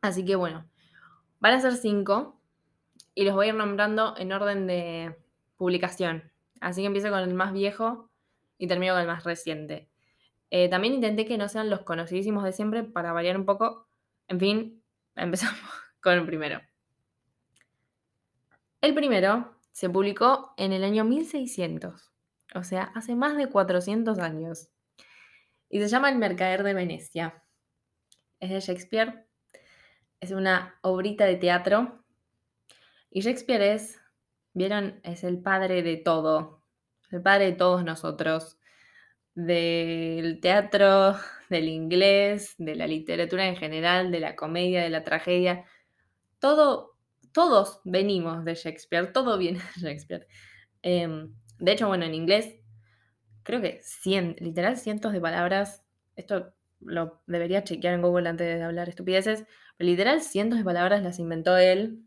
Así 0.00 0.24
que 0.24 0.36
bueno, 0.36 0.66
van 1.40 1.54
a 1.54 1.60
ser 1.60 1.74
cinco 1.74 2.40
y 3.14 3.24
los 3.24 3.34
voy 3.34 3.46
a 3.46 3.48
ir 3.50 3.54
nombrando 3.54 4.14
en 4.16 4.32
orden 4.32 4.66
de 4.66 5.16
publicación. 5.56 6.32
Así 6.60 6.80
que 6.80 6.86
empiezo 6.86 7.10
con 7.10 7.18
el 7.18 7.34
más 7.34 7.52
viejo 7.52 8.10
y 8.56 8.66
termino 8.68 8.94
con 8.94 9.02
el 9.02 9.08
más 9.08 9.24
reciente. 9.24 9.89
Eh, 10.50 10.68
también 10.68 10.94
intenté 10.94 11.26
que 11.26 11.38
no 11.38 11.48
sean 11.48 11.70
los 11.70 11.82
conocidísimos 11.82 12.44
de 12.44 12.52
siempre 12.52 12.82
para 12.82 13.12
variar 13.12 13.36
un 13.36 13.46
poco. 13.46 13.88
En 14.28 14.40
fin, 14.40 14.82
empezamos 15.16 15.60
con 16.00 16.14
el 16.14 16.26
primero. 16.26 16.60
El 18.80 18.94
primero 18.94 19.56
se 19.72 19.90
publicó 19.90 20.54
en 20.56 20.72
el 20.72 20.84
año 20.84 21.04
1600, 21.04 22.12
o 22.54 22.62
sea, 22.62 22.84
hace 22.94 23.14
más 23.14 23.36
de 23.36 23.48
400 23.48 24.18
años, 24.18 24.70
y 25.68 25.80
se 25.80 25.88
llama 25.88 26.08
El 26.08 26.16
Mercader 26.16 26.62
de 26.62 26.74
Venecia. 26.74 27.44
Es 28.40 28.50
de 28.50 28.60
Shakespeare, 28.60 29.28
es 30.20 30.30
una 30.30 30.78
obrita 30.80 31.26
de 31.26 31.36
teatro, 31.36 32.04
y 33.10 33.20
Shakespeare 33.20 33.74
es, 33.74 34.00
vieron, 34.54 35.00
es 35.02 35.24
el 35.24 35.42
padre 35.42 35.82
de 35.82 35.98
todo, 35.98 36.62
el 37.10 37.20
padre 37.20 37.46
de 37.46 37.52
todos 37.52 37.84
nosotros, 37.84 38.59
del 39.34 40.40
teatro, 40.40 41.16
del 41.48 41.68
inglés, 41.68 42.54
de 42.58 42.74
la 42.74 42.86
literatura 42.86 43.46
en 43.46 43.56
general, 43.56 44.10
de 44.10 44.20
la 44.20 44.36
comedia, 44.36 44.82
de 44.82 44.90
la 44.90 45.04
tragedia, 45.04 45.64
todo, 46.38 46.96
todos 47.32 47.80
venimos 47.84 48.44
de 48.44 48.54
Shakespeare, 48.54 49.12
todo 49.12 49.38
viene 49.38 49.60
de 49.76 49.80
Shakespeare. 49.80 50.26
Em, 50.82 51.34
de 51.58 51.72
hecho, 51.72 51.88
bueno, 51.88 52.04
en 52.04 52.14
inglés, 52.14 52.56
creo 53.42 53.60
que 53.60 53.80
cien, 53.82 54.36
literal 54.38 54.76
cientos 54.76 55.12
de 55.12 55.20
palabras, 55.20 55.84
esto 56.16 56.52
lo 56.80 57.20
debería 57.26 57.64
chequear 57.64 57.94
en 57.94 58.02
Google 58.02 58.28
antes 58.28 58.46
de 58.46 58.62
hablar 58.62 58.88
estupideces, 58.88 59.44
pero 59.76 59.90
literal 59.90 60.22
cientos 60.22 60.58
de 60.58 60.64
palabras 60.64 61.02
las 61.02 61.18
inventó 61.18 61.56
él. 61.56 62.06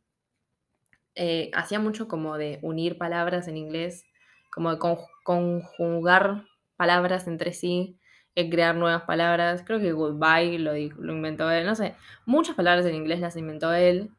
Eh, 1.15 1.51
hacía 1.53 1.79
mucho 1.79 2.07
como 2.07 2.37
de 2.37 2.59
unir 2.63 2.97
palabras 2.97 3.47
en 3.47 3.57
inglés, 3.57 4.05
como 4.51 4.71
de 4.71 4.79
conjugar 5.23 6.45
palabras 6.83 7.27
entre 7.27 7.53
sí 7.53 7.97
crear 8.35 8.75
nuevas 8.75 9.03
palabras. 9.03 9.63
Creo 9.65 9.79
que 9.79 9.91
goodbye 9.91 10.59
lo, 10.59 10.73
lo 10.73 11.13
inventó 11.13 11.49
él, 11.51 11.65
no 11.65 11.75
sé. 11.75 11.95
Muchas 12.25 12.55
palabras 12.55 12.85
en 12.85 12.95
inglés 12.95 13.19
las 13.19 13.37
inventó 13.37 13.73
él 13.73 14.11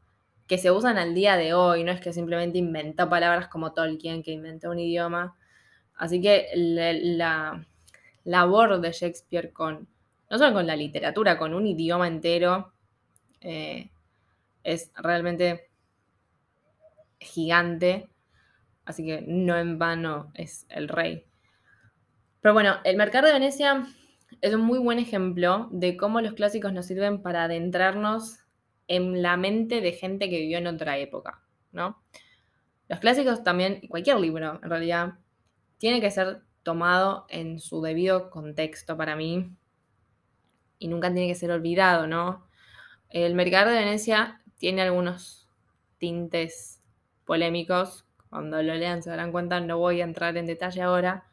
que 0.47 0.57
se 0.57 0.71
usan 0.71 0.97
al 0.97 1.15
día 1.15 1.37
de 1.37 1.53
hoy, 1.53 1.83
no 1.83 1.91
es 1.91 1.99
que 1.99 2.13
simplemente 2.13 2.57
inventó 2.59 3.09
palabras 3.09 3.47
como 3.47 3.73
Tolkien, 3.73 4.21
que 4.21 4.31
inventó 4.31 4.69
un 4.69 4.79
idioma. 4.79 5.35
Así 5.95 6.21
que 6.21 6.47
la, 6.55 7.65
labor 8.23 8.79
de 8.79 8.91
Shakespeare 8.91 9.51
con, 9.51 9.87
no 10.29 10.37
solo 10.37 10.53
con 10.53 10.67
la 10.67 10.75
literatura, 10.75 11.37
con 11.37 11.53
un 11.53 11.65
idioma 11.65 12.07
entero, 12.07 12.73
eh, 13.41 13.89
es 14.63 14.91
realmente 14.95 15.69
gigante. 17.19 18.07
Así 18.85 19.03
que 19.05 19.23
no 19.27 19.57
en 19.57 19.79
vano 19.79 20.31
es 20.35 20.67
el 20.69 20.87
rey. 20.87 21.25
Pero 22.45 22.53
bueno, 22.53 22.75
el 22.83 22.95
mercado 22.95 23.25
de 23.25 23.33
Venecia 23.33 23.87
es 24.39 24.53
un 24.53 24.61
muy 24.61 24.77
buen 24.77 24.99
ejemplo 24.99 25.67
de 25.71 25.97
cómo 25.97 26.21
los 26.21 26.33
clásicos 26.33 26.71
nos 26.73 26.85
sirven 26.85 27.23
para 27.23 27.45
adentrarnos 27.45 28.37
en 28.87 29.23
la 29.23 29.35
mente 29.35 29.81
de 29.81 29.93
gente 29.93 30.29
que 30.29 30.41
vivió 30.41 30.59
en 30.59 30.67
otra 30.67 30.99
época, 30.99 31.41
¿no? 31.71 31.99
Los 32.87 32.99
clásicos 32.99 33.43
también, 33.43 33.81
cualquier 33.87 34.19
libro 34.19 34.59
en 34.61 34.69
realidad, 34.69 35.15
tiene 35.79 36.01
que 36.01 36.11
ser 36.11 36.43
tomado 36.61 37.25
en 37.29 37.59
su 37.59 37.81
debido 37.81 38.29
contexto 38.29 38.95
para 38.95 39.15
mí 39.15 39.49
y 40.77 40.87
nunca 40.87 41.11
tiene 41.11 41.27
que 41.27 41.33
ser 41.33 41.49
olvidado, 41.49 42.05
¿no? 42.05 42.45
El 43.09 43.33
Mercader 43.33 43.73
de 43.73 43.85
Venecia 43.85 44.43
tiene 44.59 44.83
algunos 44.83 45.49
tintes 45.97 46.79
polémicos, 47.25 48.05
cuando 48.29 48.61
lo 48.61 48.75
lean 48.75 49.01
se 49.01 49.09
darán 49.09 49.31
cuenta, 49.31 49.59
no 49.61 49.79
voy 49.79 50.01
a 50.01 50.03
entrar 50.03 50.37
en 50.37 50.45
detalle 50.45 50.83
ahora, 50.83 51.25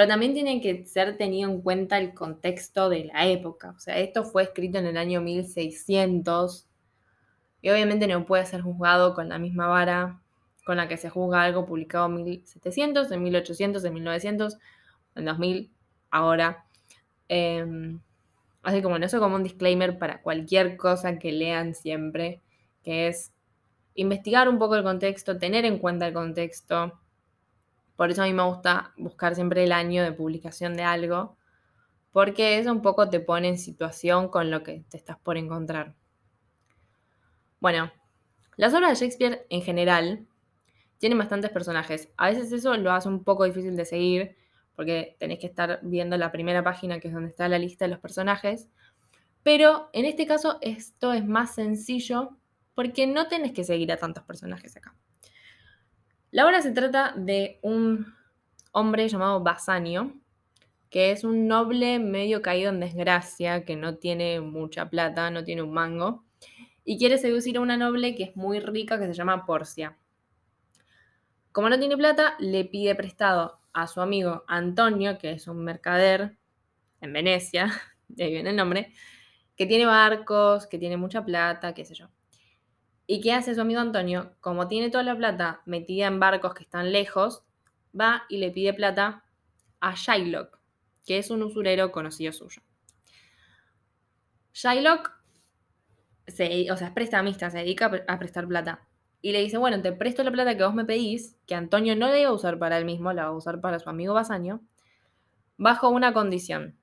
pero 0.00 0.08
también 0.08 0.32
tiene 0.32 0.62
que 0.62 0.86
ser 0.86 1.18
tenido 1.18 1.50
en 1.50 1.60
cuenta 1.60 1.98
el 1.98 2.14
contexto 2.14 2.88
de 2.88 3.04
la 3.12 3.26
época. 3.26 3.74
O 3.76 3.78
sea, 3.78 3.98
esto 3.98 4.24
fue 4.24 4.44
escrito 4.44 4.78
en 4.78 4.86
el 4.86 4.96
año 4.96 5.20
1600 5.20 6.66
y 7.60 7.68
obviamente 7.68 8.06
no 8.06 8.24
puede 8.24 8.46
ser 8.46 8.62
juzgado 8.62 9.12
con 9.12 9.28
la 9.28 9.38
misma 9.38 9.66
vara 9.66 10.22
con 10.64 10.78
la 10.78 10.88
que 10.88 10.96
se 10.96 11.10
juzga 11.10 11.42
algo 11.42 11.66
publicado 11.66 12.06
en 12.06 12.14
1700, 12.14 13.12
en 13.12 13.22
1800, 13.22 13.84
en 13.84 13.92
1900, 13.92 14.56
en 15.16 15.24
2000, 15.26 15.70
ahora. 16.10 16.64
Eh, 17.28 17.98
así 18.62 18.80
como 18.80 18.96
eso 18.96 19.20
como 19.20 19.36
un 19.36 19.42
disclaimer 19.42 19.98
para 19.98 20.22
cualquier 20.22 20.78
cosa 20.78 21.18
que 21.18 21.30
lean 21.30 21.74
siempre, 21.74 22.40
que 22.82 23.08
es 23.08 23.34
investigar 23.94 24.48
un 24.48 24.58
poco 24.58 24.76
el 24.76 24.82
contexto, 24.82 25.36
tener 25.36 25.66
en 25.66 25.78
cuenta 25.78 26.06
el 26.06 26.14
contexto. 26.14 26.98
Por 28.00 28.10
eso 28.10 28.22
a 28.22 28.24
mí 28.24 28.32
me 28.32 28.44
gusta 28.44 28.94
buscar 28.96 29.34
siempre 29.34 29.62
el 29.62 29.72
año 29.72 30.02
de 30.02 30.10
publicación 30.10 30.74
de 30.74 30.84
algo, 30.84 31.36
porque 32.12 32.58
eso 32.58 32.72
un 32.72 32.80
poco 32.80 33.10
te 33.10 33.20
pone 33.20 33.48
en 33.48 33.58
situación 33.58 34.30
con 34.30 34.50
lo 34.50 34.62
que 34.62 34.86
te 34.88 34.96
estás 34.96 35.18
por 35.18 35.36
encontrar. 35.36 35.94
Bueno, 37.60 37.92
las 38.56 38.72
obras 38.72 38.98
de 38.98 39.04
Shakespeare 39.04 39.46
en 39.50 39.60
general 39.60 40.26
tienen 40.96 41.18
bastantes 41.18 41.50
personajes. 41.50 42.08
A 42.16 42.30
veces 42.30 42.50
eso 42.52 42.74
lo 42.78 42.90
hace 42.90 43.06
un 43.06 43.22
poco 43.22 43.44
difícil 43.44 43.76
de 43.76 43.84
seguir 43.84 44.34
porque 44.74 45.14
tenés 45.20 45.38
que 45.38 45.48
estar 45.48 45.80
viendo 45.82 46.16
la 46.16 46.32
primera 46.32 46.64
página 46.64 47.00
que 47.00 47.08
es 47.08 47.12
donde 47.12 47.28
está 47.28 47.50
la 47.50 47.58
lista 47.58 47.84
de 47.84 47.90
los 47.90 48.00
personajes. 48.00 48.70
Pero 49.42 49.90
en 49.92 50.06
este 50.06 50.26
caso 50.26 50.56
esto 50.62 51.12
es 51.12 51.26
más 51.26 51.54
sencillo 51.54 52.38
porque 52.74 53.06
no 53.06 53.28
tenés 53.28 53.52
que 53.52 53.62
seguir 53.62 53.92
a 53.92 53.98
tantos 53.98 54.24
personajes 54.24 54.74
acá. 54.78 54.96
La 56.32 56.46
obra 56.46 56.62
se 56.62 56.70
trata 56.70 57.12
de 57.16 57.58
un 57.62 58.14
hombre 58.70 59.08
llamado 59.08 59.40
Basanio, 59.40 60.14
que 60.88 61.10
es 61.10 61.24
un 61.24 61.48
noble 61.48 61.98
medio 61.98 62.40
caído 62.40 62.70
en 62.70 62.78
desgracia, 62.78 63.64
que 63.64 63.74
no 63.74 63.96
tiene 63.96 64.40
mucha 64.40 64.88
plata, 64.88 65.30
no 65.30 65.42
tiene 65.42 65.62
un 65.62 65.72
mango, 65.72 66.24
y 66.84 66.98
quiere 66.98 67.18
seducir 67.18 67.56
a 67.56 67.60
una 67.60 67.76
noble 67.76 68.14
que 68.14 68.22
es 68.22 68.36
muy 68.36 68.60
rica 68.60 68.98
que 68.98 69.06
se 69.06 69.14
llama 69.14 69.44
Porcia. 69.44 69.98
Como 71.50 71.68
no 71.68 71.80
tiene 71.80 71.96
plata, 71.96 72.36
le 72.38 72.64
pide 72.64 72.94
prestado 72.94 73.58
a 73.72 73.88
su 73.88 74.00
amigo 74.00 74.44
Antonio, 74.46 75.18
que 75.18 75.32
es 75.32 75.48
un 75.48 75.64
mercader, 75.64 76.36
en 77.00 77.12
Venecia, 77.12 77.72
de 78.08 78.24
ahí 78.24 78.30
viene 78.30 78.50
el 78.50 78.56
nombre, 78.56 78.92
que 79.56 79.66
tiene 79.66 79.84
barcos, 79.84 80.68
que 80.68 80.78
tiene 80.78 80.96
mucha 80.96 81.24
plata, 81.24 81.74
qué 81.74 81.84
sé 81.84 81.94
yo. 81.94 82.08
¿Y 83.12 83.20
qué 83.20 83.32
hace 83.32 83.56
su 83.56 83.60
amigo 83.60 83.80
Antonio? 83.80 84.36
Como 84.40 84.68
tiene 84.68 84.88
toda 84.88 85.02
la 85.02 85.16
plata 85.16 85.62
metida 85.66 86.06
en 86.06 86.20
barcos 86.20 86.54
que 86.54 86.62
están 86.62 86.92
lejos, 86.92 87.42
va 87.92 88.22
y 88.28 88.38
le 88.38 88.52
pide 88.52 88.72
plata 88.72 89.24
a 89.80 89.96
Shylock, 89.96 90.60
que 91.04 91.18
es 91.18 91.28
un 91.30 91.42
usurero 91.42 91.90
conocido 91.90 92.32
suyo. 92.32 92.62
Shylock, 94.52 95.10
se, 96.28 96.70
o 96.70 96.76
sea, 96.76 96.86
es 96.86 96.92
prestamista, 96.92 97.50
se 97.50 97.58
dedica 97.58 97.90
a 98.06 98.18
prestar 98.20 98.46
plata. 98.46 98.86
Y 99.20 99.32
le 99.32 99.40
dice, 99.40 99.58
bueno, 99.58 99.82
te 99.82 99.90
presto 99.90 100.22
la 100.22 100.30
plata 100.30 100.56
que 100.56 100.62
vos 100.62 100.74
me 100.76 100.84
pedís, 100.84 101.36
que 101.48 101.56
Antonio 101.56 101.96
no 101.96 102.06
la 102.06 102.16
iba 102.20 102.30
a 102.30 102.32
usar 102.32 102.60
para 102.60 102.78
él 102.78 102.84
mismo, 102.84 103.12
la 103.12 103.24
va 103.24 103.30
a 103.30 103.36
usar 103.36 103.60
para 103.60 103.80
su 103.80 103.90
amigo 103.90 104.14
Basaño, 104.14 104.60
bajo 105.56 105.88
una 105.88 106.12
condición, 106.12 106.78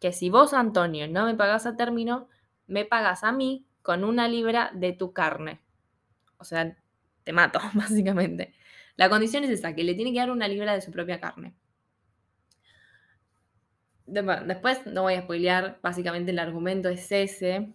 que 0.00 0.12
si 0.12 0.28
vos, 0.28 0.54
Antonio, 0.54 1.06
no 1.06 1.24
me 1.24 1.36
pagás 1.36 1.66
a 1.66 1.76
término, 1.76 2.28
me 2.66 2.84
pagas 2.84 3.22
a 3.22 3.30
mí 3.30 3.64
con 3.82 4.04
una 4.04 4.28
libra 4.28 4.70
de 4.74 4.92
tu 4.92 5.12
carne. 5.12 5.60
O 6.38 6.44
sea, 6.44 6.76
te 7.24 7.32
mato, 7.32 7.60
básicamente. 7.74 8.54
La 8.96 9.08
condición 9.08 9.44
es 9.44 9.50
esa, 9.50 9.74
que 9.74 9.84
le 9.84 9.94
tiene 9.94 10.12
que 10.12 10.18
dar 10.18 10.30
una 10.30 10.48
libra 10.48 10.74
de 10.74 10.80
su 10.80 10.90
propia 10.90 11.20
carne. 11.20 11.54
Después 14.06 14.84
no 14.86 15.02
voy 15.02 15.14
a 15.14 15.22
spoilear, 15.22 15.78
básicamente 15.82 16.32
el 16.32 16.38
argumento 16.38 16.88
es 16.88 17.10
ese. 17.12 17.72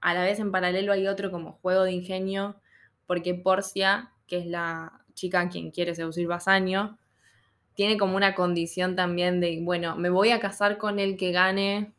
A 0.00 0.14
la 0.14 0.22
vez 0.22 0.40
en 0.40 0.50
paralelo 0.50 0.92
hay 0.92 1.06
otro 1.06 1.30
como 1.30 1.52
juego 1.52 1.84
de 1.84 1.92
ingenio 1.92 2.60
porque 3.06 3.34
Porcia, 3.34 4.12
que 4.26 4.38
es 4.38 4.46
la 4.46 5.04
chica 5.14 5.40
a 5.40 5.48
quien 5.48 5.70
quiere 5.70 5.94
seducir 5.94 6.26
Basaño, 6.26 6.98
tiene 7.74 7.96
como 7.96 8.16
una 8.16 8.34
condición 8.34 8.96
también 8.96 9.40
de, 9.40 9.60
bueno, 9.62 9.96
me 9.96 10.10
voy 10.10 10.30
a 10.30 10.40
casar 10.40 10.78
con 10.78 10.98
el 10.98 11.16
que 11.16 11.32
gane 11.32 11.92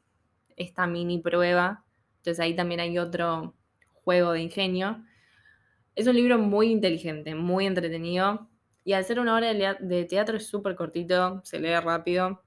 esta 0.56 0.88
mini 0.88 1.20
prueba. 1.20 1.84
Entonces 2.20 2.40
ahí 2.40 2.56
también 2.56 2.80
hay 2.80 2.98
otro 2.98 3.56
juego 4.04 4.32
de 4.34 4.42
ingenio. 4.42 5.04
Es 5.96 6.08
un 6.08 6.16
libro 6.16 6.38
muy 6.38 6.72
inteligente, 6.72 7.36
muy 7.36 7.66
entretenido. 7.66 8.50
Y 8.84 8.94
al 8.94 9.04
ser 9.04 9.20
una 9.20 9.36
hora 9.36 9.54
de 9.54 10.06
teatro 10.06 10.38
es 10.38 10.48
súper 10.48 10.76
cortito, 10.76 11.42
se 11.44 11.60
lee 11.60 11.80
rápido 11.80 12.42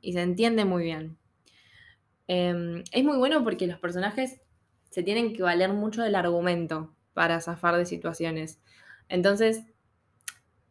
y 0.00 0.12
se 0.12 0.22
entiende 0.22 0.64
muy 0.64 0.84
bien. 0.84 1.18
Em, 2.28 2.84
es 2.92 3.04
muy 3.04 3.16
bueno 3.16 3.42
porque 3.42 3.66
los 3.66 3.78
personajes 3.78 4.40
se 4.90 5.02
tienen 5.02 5.34
que 5.34 5.42
valer 5.42 5.72
mucho 5.72 6.02
del 6.02 6.14
argumento 6.14 6.94
para 7.14 7.40
zafar 7.40 7.76
de 7.76 7.86
situaciones. 7.86 8.60
Entonces, 9.08 9.64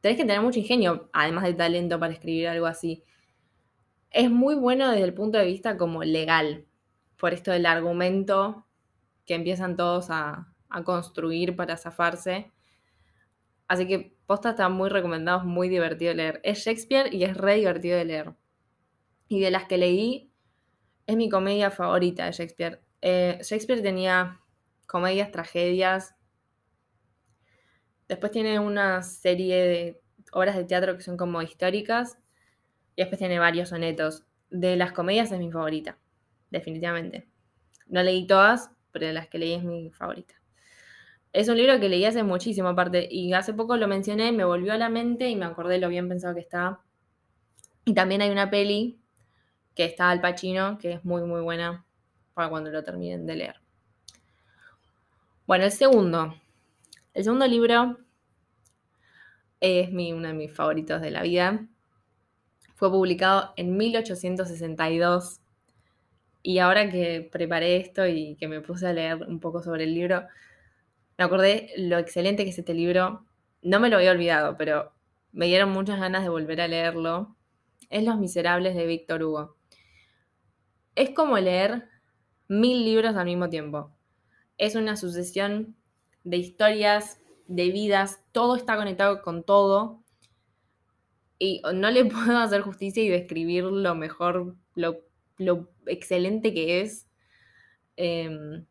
tenés 0.02 0.18
que 0.18 0.24
tener 0.24 0.42
mucho 0.42 0.60
ingenio, 0.60 1.10
además 1.14 1.44
de 1.44 1.54
talento 1.54 2.00
para 2.00 2.14
escribir 2.14 2.48
algo 2.48 2.66
así. 2.66 3.04
Es 4.12 4.32
muy 4.32 4.56
bueno 4.56 4.90
desde 4.90 5.04
el 5.04 5.14
punto 5.14 5.38
de 5.38 5.46
vista 5.46 5.78
como 5.78 6.04
legal, 6.04 6.66
por 7.20 7.34
esto 7.34 7.52
del 7.52 7.66
argumento 7.66 8.66
que 9.26 9.36
empiezan 9.36 9.76
todos 9.76 10.08
a, 10.10 10.48
construir 10.86 11.56
para 11.56 11.78
zafarse. 11.78 12.52
Así 13.68 13.88
que 13.88 14.16
posta 14.28 14.52
está 14.52 14.70
muy 14.70 14.90
recomendado, 14.90 15.40
es 15.40 15.46
muy 15.46 15.68
divertido 15.68 16.10
de 16.10 16.16
leer. 16.16 16.42
Es 16.44 16.60
Shakespeare 16.60 17.14
y 17.14 17.24
es 17.24 17.36
re 17.36 17.56
divertido 17.56 17.98
de 17.98 18.06
leer. 18.06 18.34
Y 19.28 19.40
de 19.40 19.50
las 19.50 19.66
que 19.66 19.78
leí, 19.78 20.32
es 21.08 21.16
mi 21.16 21.28
comedia 21.28 21.72
favorita 21.72 22.26
de 22.26 22.34
Shakespeare. 22.34 22.82
Eh, 23.02 23.40
Shakespeare 23.42 23.82
tenía 23.82 24.40
comedias, 24.86 25.32
tragedias, 25.32 26.16
Después 28.10 28.32
tiene 28.32 28.60
una 28.60 29.04
serie 29.04 29.56
de 29.64 30.02
obras 30.34 30.56
de 30.56 30.66
teatro 30.66 30.98
que 30.98 31.04
son 31.04 31.16
como 31.16 31.44
históricas. 31.44 32.18
Y 32.96 33.04
después 33.04 33.20
tiene 33.20 33.38
varios 33.38 33.70
sonetos. 33.70 34.26
De 34.50 34.76
las 34.76 34.92
comedias 34.92 35.32
es 35.32 35.38
mi 35.38 35.52
favorita, 35.52 36.00
definitivamente. 36.52 37.28
No 37.88 38.04
leí 38.04 38.28
todas, 38.28 38.72
pero 38.92 39.12
las 39.12 39.28
que 39.28 39.40
leí 39.40 39.54
es 39.54 39.64
mi 39.64 39.90
favorita. 39.92 40.36
Es 41.32 41.48
un 41.48 41.58
libro 41.58 41.80
que 41.80 41.90
leí 41.90 42.06
hace 42.06 42.24
muchísimo 42.24 42.70
aparte 42.70 43.08
y 43.10 43.34
hace 43.34 43.54
poco 43.54 43.78
lo 43.78 43.88
mencioné, 43.88 44.32
me 44.32 44.46
volvió 44.46 44.74
a 44.74 44.78
la 44.78 44.90
mente 44.90 45.30
y 45.30 45.36
me 45.36 45.46
acordé 45.46 45.78
lo 45.80 45.90
bien 45.90 46.10
pensado 46.10 46.34
que 46.34 46.42
está. 46.42 46.82
Y 47.86 47.94
también 47.94 48.22
hay 48.22 48.32
una 48.32 48.50
peli 48.50 49.00
que 49.76 49.86
está 49.86 50.10
al 50.10 50.22
Pacino, 50.22 50.78
que 50.80 50.94
es 50.94 51.06
muy 51.06 51.24
muy 51.24 51.42
buena 51.42 51.86
para 52.34 52.50
cuando 52.50 52.72
lo 52.72 52.84
terminen 52.84 53.26
de 53.26 53.36
leer. 53.36 53.56
Bueno, 55.46 55.66
el 55.66 55.72
segundo, 55.72 56.36
el 57.14 57.24
segundo 57.24 57.48
libro 57.48 57.98
es 59.60 59.92
mi, 59.92 60.14
uno 60.14 60.28
de 60.28 60.34
mis 60.34 60.54
favoritos 60.54 61.02
de 61.02 61.12
la 61.12 61.22
vida. 61.22 61.68
Fue 62.76 62.90
publicado 62.90 63.54
en 63.58 63.76
1862 63.78 65.42
y 66.42 66.60
ahora 66.60 66.90
que 66.90 67.28
preparé 67.32 67.78
esto 67.78 68.08
y 68.08 68.36
que 68.36 68.48
me 68.48 68.62
puse 68.62 68.88
a 68.88 68.94
leer 68.94 69.24
un 69.28 69.40
poco 69.40 69.62
sobre 69.62 69.84
el 69.84 69.94
libro, 69.94 70.26
me 71.18 71.26
acordé 71.26 71.72
lo 71.78 71.98
excelente 71.98 72.44
que 72.44 72.52
es 72.52 72.60
este 72.60 72.74
libro. 72.74 73.26
No 73.62 73.80
me 73.80 73.90
lo 73.90 73.98
había 73.98 74.12
olvidado, 74.12 74.56
pero 74.58 74.94
me 75.32 75.48
dieron 75.48 75.72
muchas 75.72 76.00
ganas 76.00 76.24
de 76.24 76.30
volver 76.30 76.62
a 76.62 76.68
leerlo. 76.68 77.36
Es 77.90 78.04
Los 78.04 78.18
Miserables 78.18 78.76
de 78.76 78.86
Víctor 78.86 79.24
Hugo. 79.24 79.58
Es 80.96 81.10
como 81.12 81.38
leer 81.38 81.90
mil 82.48 82.86
libros 82.86 83.16
al 83.16 83.26
mismo 83.26 83.50
tiempo. 83.50 83.92
Es 84.58 84.76
una 84.76 84.96
sucesión 84.96 85.76
de 86.24 86.38
historias, 86.38 87.20
de 87.48 87.70
vidas, 87.70 88.24
todo 88.32 88.56
está 88.56 88.78
conectado 88.78 89.22
con 89.22 89.44
todo. 89.44 90.04
Y 91.38 91.62
no 91.74 91.92
le 91.92 92.06
puedo 92.06 92.38
hacer 92.38 92.62
justicia 92.62 93.04
y 93.04 93.10
describir 93.10 93.66
lo 93.66 93.96
mejor, 93.96 94.56
lo, 94.76 95.09
excelente 95.88 96.54
que 96.54 96.82
es. 96.82 97.08
Em, 97.96 98.66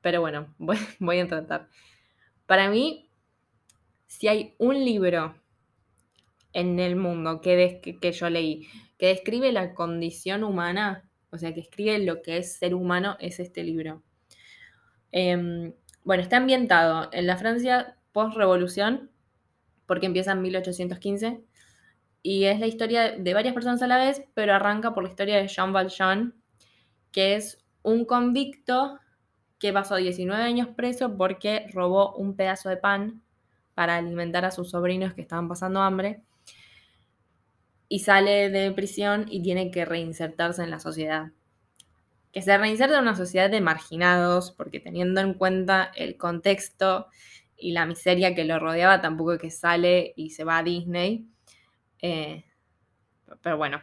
pero 0.00 0.20
bueno, 0.20 0.54
voy, 0.58 1.18
a 1.18 1.26
tratar. 1.26 1.68
Para 2.46 2.70
mí, 2.70 3.10
si 4.06 4.28
hay 4.28 4.54
un 4.58 4.84
libro 4.84 5.34
en 6.52 6.78
el 6.78 6.96
mundo 6.96 7.40
que, 7.40 7.80
que, 8.00 8.12
yo 8.12 8.30
leí 8.30 8.68
que 8.98 9.06
describe 9.08 9.52
la 9.52 9.74
condición 9.74 10.42
humana, 10.44 11.08
o 11.30 11.38
sea, 11.38 11.54
que 11.54 11.60
escribe 11.60 11.98
lo 11.98 12.22
que 12.22 12.38
es 12.38 12.56
ser 12.56 12.74
humano, 12.74 13.16
es 13.20 13.38
este 13.38 13.62
libro. 13.62 14.02
Em, 15.12 15.72
bueno, 16.04 16.22
está 16.22 16.38
ambientado 16.38 17.08
en 17.12 17.26
la 17.26 17.36
Francia 17.36 17.96
post-revolución, 18.12 19.10
porque 19.86 20.06
empieza 20.06 20.32
en 20.32 20.42
1815, 20.42 21.40
y 22.22 22.44
es 22.44 22.60
la 22.60 22.66
historia 22.66 23.12
de 23.12 23.34
varias 23.34 23.54
personas 23.54 23.82
a 23.82 23.86
la 23.86 23.98
vez, 23.98 24.22
pero 24.34 24.54
arranca 24.54 24.94
por 24.94 25.04
la 25.04 25.10
historia 25.10 25.36
de 25.36 25.48
Jean 25.48 25.72
Valjean, 25.72 26.34
que 27.12 27.36
es 27.36 27.64
un 27.82 28.04
convicto 28.04 28.98
que 29.58 29.72
pasó 29.72 29.96
19 29.96 30.42
años 30.42 30.68
preso 30.68 31.16
porque 31.16 31.66
robó 31.72 32.14
un 32.14 32.36
pedazo 32.36 32.68
de 32.68 32.76
pan 32.76 33.22
para 33.74 33.96
alimentar 33.96 34.44
a 34.44 34.50
sus 34.50 34.70
sobrinos 34.70 35.14
que 35.14 35.22
estaban 35.22 35.48
pasando 35.48 35.80
hambre, 35.80 36.22
y 37.88 38.00
sale 38.00 38.50
de 38.50 38.70
prisión 38.72 39.26
y 39.30 39.42
tiene 39.42 39.70
que 39.70 39.84
reinsertarse 39.84 40.62
en 40.62 40.70
la 40.70 40.78
sociedad 40.78 41.32
que 42.32 42.42
se 42.42 42.56
reinserta 42.56 42.96
en 42.96 43.02
una 43.02 43.16
sociedad 43.16 43.50
de 43.50 43.60
marginados, 43.60 44.52
porque 44.52 44.80
teniendo 44.80 45.20
en 45.20 45.34
cuenta 45.34 45.90
el 45.94 46.16
contexto 46.16 47.08
y 47.56 47.72
la 47.72 47.86
miseria 47.86 48.34
que 48.34 48.44
lo 48.44 48.58
rodeaba, 48.58 49.00
tampoco 49.00 49.38
que 49.38 49.50
sale 49.50 50.12
y 50.16 50.30
se 50.30 50.44
va 50.44 50.58
a 50.58 50.62
Disney. 50.62 51.26
Eh, 52.00 52.44
pero 53.42 53.56
bueno, 53.56 53.80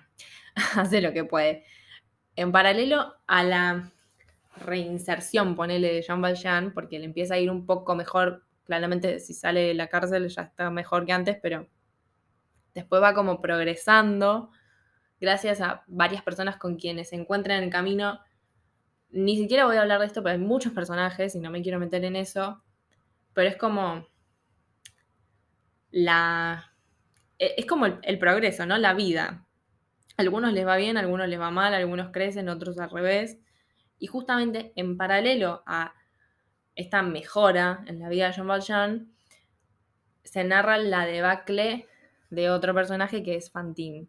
hace 0.75 1.01
lo 1.01 1.13
que 1.13 1.23
puede. 1.23 1.65
En 2.35 2.51
paralelo 2.51 3.15
a 3.27 3.43
la 3.43 3.91
reinserción, 4.57 5.55
ponele, 5.55 5.93
de 5.93 6.01
Jean 6.01 6.21
Valjean, 6.21 6.73
porque 6.73 6.99
le 6.99 7.05
empieza 7.05 7.35
a 7.35 7.39
ir 7.39 7.51
un 7.51 7.65
poco 7.65 7.95
mejor, 7.95 8.45
claramente 8.65 9.19
si 9.19 9.33
sale 9.33 9.61
de 9.61 9.73
la 9.73 9.87
cárcel 9.87 10.27
ya 10.29 10.43
está 10.43 10.69
mejor 10.69 11.05
que 11.05 11.11
antes, 11.13 11.37
pero 11.41 11.67
después 12.73 13.01
va 13.01 13.13
como 13.13 13.41
progresando 13.41 14.49
gracias 15.19 15.61
a 15.61 15.83
varias 15.87 16.23
personas 16.23 16.57
con 16.57 16.75
quienes 16.75 17.09
se 17.09 17.15
encuentran 17.15 17.59
en 17.59 17.65
el 17.65 17.69
camino 17.69 18.19
ni 19.15 19.37
siquiera 19.37 19.65
voy 19.65 19.77
a 19.77 19.81
hablar 19.81 20.01
de 20.01 20.07
esto, 20.07 20.21
pero 20.21 20.33
hay 20.33 20.41
muchos 20.41 20.73
personajes 20.73 21.35
y 21.35 21.39
no 21.39 21.49
me 21.49 21.61
quiero 21.61 21.79
meter 21.79 22.03
en 22.03 22.17
eso. 22.17 22.61
Pero 23.33 23.49
es 23.49 23.55
como 23.55 24.05
la. 25.91 26.74
E, 27.39 27.55
es 27.57 27.65
como 27.65 27.85
el, 27.85 28.19
progreso, 28.19 28.65
¿no? 28.65 28.77
La 28.77 28.93
vida. 28.93 29.45
algunos 30.17 30.53
les 30.53 30.65
va 30.65 30.77
bien, 30.77 30.97
algunos 30.97 31.27
les 31.27 31.39
va 31.39 31.51
mal, 31.51 31.73
algunos 31.73 32.11
crecen, 32.11 32.49
otros 32.49 32.77
al 32.79 32.89
revés. 32.89 33.37
Y 33.99 34.07
justamente 34.07 34.73
en 34.75 34.97
paralelo 34.97 35.63
a 35.65 35.93
esta 36.75 37.01
mejora 37.01 37.83
en 37.87 37.99
la 37.99 38.09
vida 38.09 38.27
de 38.27 38.33
Jean 38.33 38.47
Valjean, 38.47 39.11
se 40.23 40.43
narra 40.43 40.77
la 40.77 41.05
debacle 41.05 41.87
de 42.29 42.49
otro 42.49 42.73
personaje 42.73 43.23
que 43.23 43.35
es 43.35 43.51
Fantine. 43.51 44.07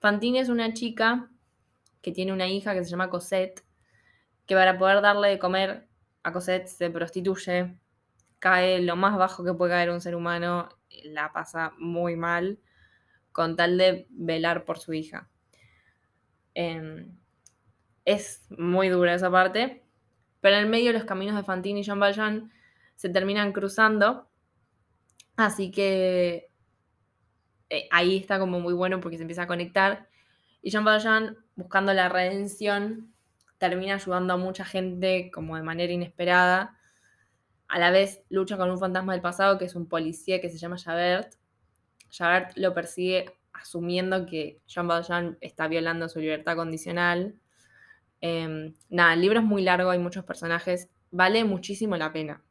Fantine 0.00 0.40
es 0.40 0.48
una 0.48 0.72
chica 0.72 1.30
que 2.02 2.12
tiene 2.12 2.32
una 2.32 2.48
hija 2.48 2.74
que 2.74 2.82
se 2.82 2.90
llama 2.90 3.10
Cosette 3.10 3.62
que 4.50 4.56
para 4.56 4.76
poder 4.76 5.00
darle 5.00 5.28
de 5.28 5.38
comer 5.38 5.86
a 6.24 6.32
Cosette 6.32 6.66
se 6.66 6.90
prostituye, 6.90 7.76
cae 8.40 8.82
lo 8.82 8.96
más 8.96 9.16
bajo 9.16 9.44
que 9.44 9.54
puede 9.54 9.70
caer 9.70 9.90
un 9.90 10.00
ser 10.00 10.16
humano, 10.16 10.68
la 11.04 11.32
pasa 11.32 11.72
muy 11.78 12.16
mal, 12.16 12.58
con 13.32 13.56
tal 13.56 13.78
de 13.78 14.06
velar 14.10 14.64
por 14.64 14.78
su 14.78 14.92
hija. 14.92 15.28
Em, 16.54 17.16
es 18.04 18.44
muy 18.50 18.88
dura 18.88 19.14
esa 19.14 19.30
parte, 19.30 19.84
pero 20.40 20.56
en 20.56 20.64
el 20.64 20.68
medio 20.68 20.92
los 20.92 21.04
caminos 21.04 21.36
de 21.36 21.44
Fantine 21.44 21.80
y 21.80 21.82
Jean 21.82 22.00
Valjean 22.00 22.52
se 22.96 23.08
terminan 23.08 23.52
cruzando, 23.52 24.28
así 25.36 25.70
que 25.70 26.50
eh, 27.70 27.88
ahí 27.90 28.16
está 28.16 28.38
como 28.38 28.60
muy 28.60 28.74
bueno 28.74 29.00
porque 29.00 29.16
se 29.16 29.22
empieza 29.22 29.42
a 29.42 29.46
conectar. 29.46 30.08
Y 30.60 30.70
Jean 30.70 30.84
Valjean, 30.84 31.38
buscando 31.54 31.94
la 31.94 32.08
redención, 32.08 33.14
termina 33.58 33.94
ayudando 33.94 34.34
a 34.34 34.36
mucha 34.36 34.64
gente 34.64 35.30
como 35.32 35.56
de 35.56 35.62
manera 35.62 35.92
inesperada. 35.92 36.79
A 37.70 37.78
la 37.78 37.92
vez 37.92 38.24
lucha 38.30 38.56
con 38.56 38.68
un 38.68 38.80
fantasma 38.80 39.12
del 39.12 39.22
pasado 39.22 39.56
que 39.56 39.64
es 39.64 39.76
un 39.76 39.86
policía 39.86 40.40
que 40.40 40.50
se 40.50 40.58
llama 40.58 40.76
Javert. 40.76 41.34
Javert 42.10 42.56
lo 42.56 42.74
persigue 42.74 43.26
asumiendo 43.52 44.26
que 44.26 44.60
Jean 44.66 44.88
Valjean 44.88 45.38
está 45.40 45.68
violando 45.68 46.08
su 46.08 46.18
libertad 46.18 46.56
condicional. 46.56 47.36
Em, 48.20 48.74
nada, 48.88 49.14
el 49.14 49.20
libro 49.20 49.38
es 49.38 49.44
muy 49.44 49.62
largo, 49.62 49.90
hay 49.90 50.00
muchos 50.00 50.24
personajes, 50.24 50.88
vale 51.12 51.44
muchísimo 51.44 51.96
la 51.96 52.12
pena. 52.12 52.42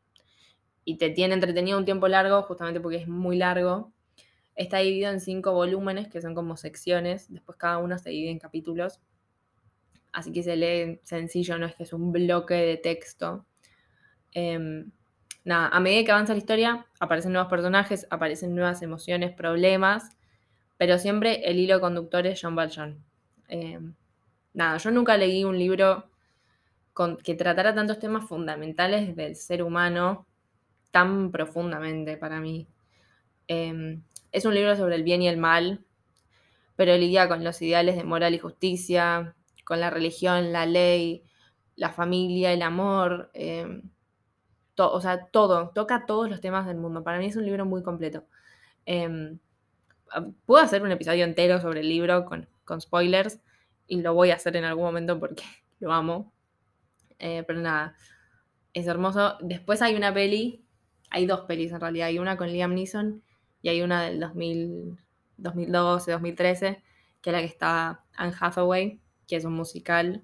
Y 0.86 0.96
te 0.96 1.10
tiene 1.10 1.34
entretenido 1.34 1.78
un 1.78 1.84
tiempo 1.84 2.08
largo 2.08 2.42
justamente 2.44 2.80
porque 2.80 2.98
es 3.00 3.08
muy 3.10 3.36
largo. 3.38 3.92
Está 4.56 4.78
dividido 4.78 5.12
en 5.12 5.20
cinco 5.20 5.52
volúmenes, 5.52 6.08
que 6.08 6.22
son 6.22 6.34
como 6.34 6.56
secciones. 6.56 7.30
Después 7.30 7.58
cada 7.58 7.80
uno 7.80 7.98
se 7.98 8.12
divide 8.12 8.32
en 8.32 8.40
capítulos. 8.40 9.02
Así 10.14 10.32
que 10.32 10.44
se 10.44 10.56
lee 10.56 11.02
sencillo, 11.04 11.58
no 11.58 11.66
es 11.66 11.76
que 11.76 11.84
es 11.84 11.92
un 11.92 12.14
bloque 12.14 12.54
de 12.54 12.78
texto. 12.78 13.46
Em, 14.32 14.92
nada, 15.44 15.70
a 15.70 15.80
medida 15.80 16.06
que 16.06 16.12
avanza 16.12 16.34
la 16.34 16.40
historia, 16.40 16.86
aparecen 17.00 17.34
nuevos 17.34 17.50
personajes, 17.50 18.08
aparecen 18.10 18.56
nuevas 18.56 18.82
emociones, 18.82 19.34
problemas. 19.34 20.16
Pero 20.78 20.98
siempre 20.98 21.42
el 21.50 21.60
hilo 21.60 21.82
conductor 21.82 22.26
es 22.26 22.42
Jean 22.42 22.56
Valjean. 22.56 23.04
Em, 23.50 23.94
nada, 24.54 24.78
yo 24.78 24.92
nunca 24.92 25.18
leí 25.18 25.44
un 25.44 25.58
libro 25.58 26.10
con, 26.94 27.18
que 27.18 27.36
tratara 27.36 27.76
tantos 27.76 28.00
temas 28.00 28.28
fundamentales 28.28 29.16
del 29.16 29.36
ser 29.36 29.64
humano 29.64 30.26
tan 30.92 31.32
profundamente 31.32 32.18
para 32.18 32.40
mí. 32.40 32.68
Em, 33.48 34.04
es 34.32 34.46
un 34.46 34.56
libro 34.56 34.76
sobre 34.76 34.96
el 34.96 35.04
bien 35.04 35.22
y 35.22 35.28
el 35.28 35.38
mal, 35.38 35.84
pero 36.76 36.96
lidia 36.96 37.28
con 37.28 37.44
los 37.44 37.62
ideales 37.62 37.96
de 37.98 38.04
moral 38.04 38.34
y 38.34 38.40
justicia, 38.40 39.36
con 39.66 39.80
la 39.80 39.90
religión, 39.90 40.52
la 40.54 40.66
ley, 40.66 41.24
la 41.76 41.90
familia, 41.90 42.54
el 42.54 42.62
amor, 42.62 43.32
eh, 43.34 43.82
o 44.80 45.02
sea, 45.02 45.28
todo, 45.28 45.70
toca 45.70 46.06
todos 46.06 46.30
los 46.30 46.42
temas 46.42 46.66
del 46.66 46.78
mundo. 46.78 47.04
Para 47.04 47.20
mí 47.20 47.26
es 47.26 47.36
un 47.36 47.46
libro 47.46 47.66
muy 47.66 47.84
completo. 47.84 48.26
Em, 48.86 49.40
puedo 50.46 50.64
hacer 50.64 50.82
un 50.84 50.92
episodio 50.92 51.26
entero 51.26 51.62
sobre 51.62 51.82
el 51.82 51.90
libro 51.90 52.26
con, 52.26 52.48
spoilers 52.80 53.40
y 53.88 54.02
lo 54.02 54.14
voy 54.14 54.32
a 54.32 54.36
hacer 54.36 54.56
en 54.56 54.64
algún 54.64 54.86
momento 54.86 55.20
porque 55.20 55.44
lo 55.80 55.92
amo. 55.92 56.32
Eh, 57.20 57.44
pero 57.46 57.60
nada, 57.60 57.96
es 58.74 58.88
hermoso. 58.88 59.38
Después 59.42 59.82
hay 59.82 59.96
una 59.96 60.14
peli, 60.14 60.66
hay 61.10 61.26
dos 61.26 61.42
pelis 61.42 61.72
en 61.72 61.82
realidad, 61.82 62.08
hay 62.08 62.20
una 62.20 62.38
con 62.38 62.50
Liam 62.52 62.74
Neeson 62.74 63.24
y 63.62 63.70
hay 63.70 63.82
una 63.82 64.04
del 64.04 64.20
2012, 64.20 66.12
2013, 66.12 66.84
que 67.22 67.30
es 67.30 67.34
la 67.34 67.40
que 67.42 67.48
está 67.48 68.06
Anne 68.16 68.34
Hathaway, 68.40 69.02
que 69.28 69.36
es 69.36 69.46
un 69.46 69.54
musical 69.54 70.24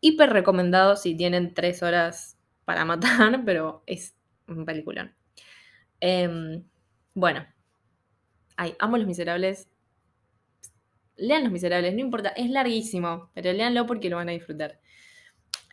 hiper 0.00 0.30
recomendado 0.30 0.96
si 0.96 1.14
tienen 1.14 1.54
tres 1.54 1.82
horas 1.82 2.38
para 2.70 2.84
matar, 2.84 3.42
pero 3.44 3.82
es 3.84 4.14
un 4.46 4.64
peliculón. 4.64 5.12
Em, 5.98 6.62
bueno, 7.14 7.44
ay, 8.56 8.76
amo 8.78 8.96
Los 8.96 9.08
Miserables. 9.08 9.68
Lean 11.16 11.42
Los 11.42 11.52
Miserables, 11.52 11.92
no 11.94 12.00
importa, 12.00 12.28
es 12.28 12.48
larguísimo, 12.48 13.32
pero 13.34 13.52
léanlo 13.52 13.86
porque 13.86 14.08
lo 14.08 14.18
van 14.18 14.28
a 14.28 14.32
disfrutar. 14.32 14.78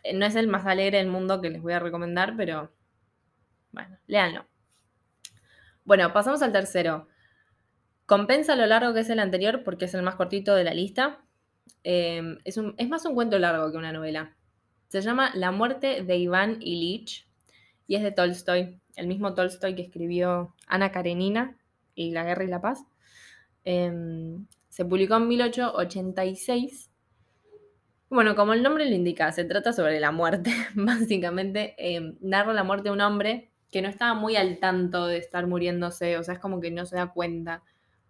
Eh, 0.02 0.12
no 0.12 0.26
es 0.26 0.34
el 0.34 0.48
más 0.48 0.66
alegre 0.66 0.98
del 0.98 1.06
mundo 1.06 1.40
que 1.40 1.50
les 1.50 1.62
voy 1.62 1.72
a 1.72 1.78
recomendar, 1.78 2.34
pero 2.36 2.74
bueno, 3.70 3.96
léanlo. 4.08 4.44
Bueno, 5.84 6.12
pasamos 6.12 6.42
al 6.42 6.50
tercero. 6.50 7.06
Compensa 8.06 8.56
lo 8.56 8.66
largo 8.66 8.92
que 8.92 9.00
es 9.00 9.10
el 9.10 9.20
anterior 9.20 9.62
porque 9.62 9.84
es 9.84 9.94
el 9.94 10.02
más 10.02 10.16
cortito 10.16 10.56
de 10.56 10.64
la 10.64 10.74
lista. 10.74 11.20
Em, 11.84 12.38
es, 12.42 12.58
más 12.88 13.04
un 13.04 13.14
cuento 13.14 13.38
largo 13.38 13.70
que 13.70 13.78
una 13.78 13.92
novela. 13.92 14.36
Se 14.88 15.02
llama 15.02 15.30
La 15.34 15.50
muerte 15.50 16.02
de 16.02 16.16
Iván 16.16 16.62
Ilich 16.62 17.28
y 17.86 17.96
es 17.96 18.02
de 18.02 18.10
Tolstoy, 18.10 18.80
el 18.96 19.06
mismo 19.06 19.34
Tolstoy 19.34 19.74
que 19.74 19.82
escribió 19.82 20.54
Ana 20.66 20.92
Karenina 20.92 21.58
y 21.94 22.10
La 22.10 22.24
Guerra 22.24 22.44
y 22.44 22.46
la 22.48 22.62
Paz. 22.62 22.86
Em, 23.64 24.46
se 24.70 24.86
publicó 24.86 25.16
en 25.16 25.28
1886. 25.28 26.90
Bueno, 28.08 28.34
como 28.34 28.54
el 28.54 28.62
nombre 28.62 28.88
lo 28.88 28.94
indica, 28.94 29.30
se 29.30 29.44
trata 29.44 29.74
sobre 29.74 30.00
la 30.00 30.10
muerte. 30.10 30.52
Básicamente, 30.74 31.74
em, 31.76 32.16
narra 32.22 32.54
la 32.54 32.64
muerte 32.64 32.88
de 32.88 32.94
un 32.94 33.02
hombre 33.02 33.50
que 33.70 33.82
no 33.82 33.88
estaba 33.88 34.14
muy 34.14 34.36
al 34.36 34.58
tanto 34.58 35.06
de 35.06 35.18
estar 35.18 35.46
muriéndose, 35.46 36.16
o 36.16 36.22
sea, 36.22 36.34
es 36.34 36.40
como 36.40 36.60
que 36.60 36.70
no 36.70 36.86
se 36.86 36.96
da 36.96 37.12
cuenta. 37.12 37.62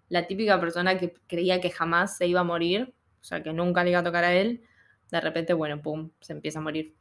La 0.08 0.28
típica 0.28 0.60
persona 0.60 0.96
que 0.96 1.12
creía 1.26 1.60
que 1.60 1.70
jamás 1.70 2.16
se 2.16 2.28
iba 2.28 2.40
a 2.40 2.44
morir, 2.44 2.94
o 3.20 3.24
sea, 3.24 3.42
que 3.42 3.52
nunca 3.52 3.82
le 3.82 3.90
iba 3.90 3.98
a 3.98 4.04
tocar 4.04 4.22
a 4.22 4.32
él, 4.32 4.62
de 5.10 5.20
repente, 5.20 5.52
bueno, 5.52 5.80
pum, 5.80 6.10
se 6.20 6.32
empieza 6.32 6.58
a 6.58 6.62
morir. 6.62 6.94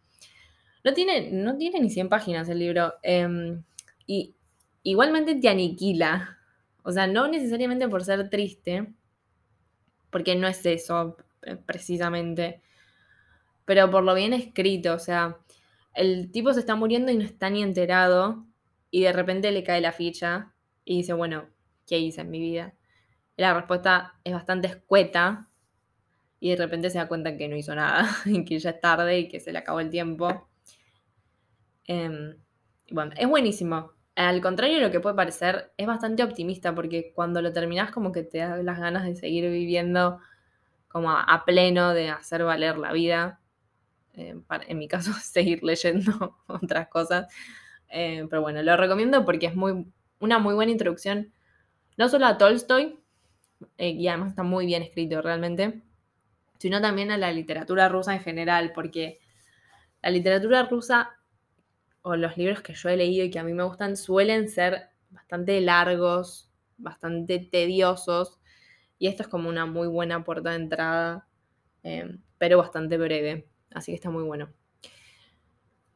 No 0.83 0.93
tiene, 0.93 1.31
no 1.31 1.57
tiene 1.57 1.79
ni 1.79 1.89
100 1.89 2.09
páginas 2.09 2.49
el 2.49 2.59
libro. 2.59 2.93
Em, 3.03 3.63
y 4.05 4.35
igualmente 4.83 5.35
te 5.35 5.49
aniquila. 5.49 6.37
O 6.83 6.91
sea, 6.91 7.07
no 7.07 7.27
necesariamente 7.27 7.87
por 7.89 8.03
ser 8.03 8.29
triste, 8.29 8.93
porque 10.09 10.35
no 10.35 10.47
es 10.47 10.65
eso 10.65 11.17
eh, 11.43 11.57
precisamente, 11.57 12.61
pero 13.65 13.91
por 13.91 14.03
lo 14.03 14.13
bien 14.13 14.33
escrito, 14.33 14.93
o 14.93 14.99
sea, 14.99 15.37
el 15.93 16.31
tipo 16.31 16.53
se 16.53 16.61
está 16.61 16.75
muriendo 16.75 17.11
y 17.11 17.17
no 17.17 17.23
está 17.23 17.49
ni 17.49 17.61
enterado 17.63 18.45
y 18.91 19.01
de 19.03 19.13
repente 19.13 19.51
le 19.51 19.63
cae 19.63 19.81
la 19.81 19.91
ficha 19.91 20.53
y 20.85 20.97
dice, 20.97 21.13
bueno, 21.13 21.47
¿qué 21.85 21.99
hice 21.99 22.21
en 22.21 22.29
mi 22.29 22.39
vida? 22.39 22.73
Y 23.35 23.41
la 23.41 23.53
respuesta 23.53 24.15
es 24.23 24.33
bastante 24.33 24.67
escueta 24.67 25.49
y 26.39 26.51
de 26.51 26.55
repente 26.55 26.89
se 26.89 26.97
da 26.97 27.07
cuenta 27.07 27.35
que 27.37 27.47
no 27.47 27.55
hizo 27.55 27.73
nada 27.75 28.07
y 28.25 28.45
que 28.45 28.59
ya 28.59 28.71
es 28.71 28.81
tarde 28.81 29.19
y 29.19 29.27
que 29.27 29.39
se 29.39 29.51
le 29.51 29.59
acabó 29.59 29.79
el 29.79 29.89
tiempo. 29.89 30.47
Em, 31.85 32.37
bueno, 32.91 33.11
es 33.17 33.27
buenísimo. 33.27 33.91
Al 34.15 34.41
contrario 34.41 34.77
de 34.77 34.81
lo 34.81 34.91
que 34.91 34.99
puede 34.99 35.15
parecer, 35.15 35.71
es 35.77 35.87
bastante 35.87 36.23
optimista 36.23 36.73
porque 36.73 37.11
cuando 37.13 37.41
lo 37.41 37.53
terminas 37.53 37.91
como 37.91 38.11
que 38.11 38.23
te 38.23 38.39
da 38.39 38.57
las 38.57 38.79
ganas 38.79 39.05
de 39.05 39.15
seguir 39.15 39.49
viviendo 39.49 40.19
como 40.87 41.11
a 41.11 41.43
pleno, 41.45 41.93
de 41.93 42.09
hacer 42.09 42.43
valer 42.43 42.77
la 42.77 42.91
vida. 42.93 43.39
Eh, 44.15 44.35
en 44.67 44.77
mi 44.79 44.87
caso, 44.87 45.11
seguir 45.21 45.63
leyendo 45.63 46.37
otras 46.47 46.87
cosas. 46.87 47.27
Eh, 47.89 48.25
pero 48.29 48.41
bueno, 48.41 48.61
lo 48.63 48.75
recomiendo 48.75 49.23
porque 49.25 49.47
es 49.47 49.55
muy, 49.55 49.85
una 50.19 50.39
muy 50.39 50.55
buena 50.55 50.71
introducción, 50.71 51.31
no 51.95 52.09
solo 52.09 52.25
a 52.25 52.37
Tolstoy, 52.37 52.99
eh, 53.77 53.89
y 53.91 54.07
además 54.07 54.29
está 54.29 54.43
muy 54.43 54.65
bien 54.65 54.83
escrito 54.83 55.21
realmente, 55.21 55.81
sino 56.57 56.81
también 56.81 57.11
a 57.11 57.17
la 57.17 57.31
literatura 57.31 57.89
rusa 57.89 58.13
en 58.13 58.21
general, 58.21 58.71
porque 58.73 59.19
la 60.01 60.09
literatura 60.09 60.63
rusa 60.63 61.11
o 62.01 62.15
los 62.15 62.37
libros 62.37 62.61
que 62.61 62.73
yo 62.73 62.89
he 62.89 62.97
leído 62.97 63.25
y 63.25 63.31
que 63.31 63.39
a 63.39 63.43
mí 63.43 63.53
me 63.53 63.63
gustan 63.63 63.97
suelen 63.97 64.49
ser 64.49 64.89
bastante 65.09 65.59
largos, 65.61 66.49
bastante 66.77 67.39
tediosos, 67.39 68.39
y 68.99 69.07
esto 69.07 69.23
es 69.23 69.29
como 69.29 69.49
una 69.49 69.65
muy 69.65 69.87
buena 69.87 70.23
puerta 70.23 70.51
de 70.51 70.55
entrada, 70.55 71.27
pero 72.37 72.57
bastante 72.57 72.97
breve. 72.97 73.47
Así 73.73 73.91
que 73.91 73.95
está 73.95 74.09
muy 74.09 74.23
bueno. 74.23 74.49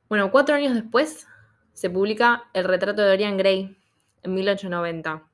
Bueno, 0.08 0.32
cuatro 0.32 0.56
años 0.56 0.74
después 0.74 1.28
se 1.74 1.90
publica 1.90 2.44
El 2.54 2.66
retrato 2.66 3.02
de 3.02 3.08
Dorian 3.10 3.38
Gray 3.38 3.78
en 4.24 4.34
1890. 4.34 5.28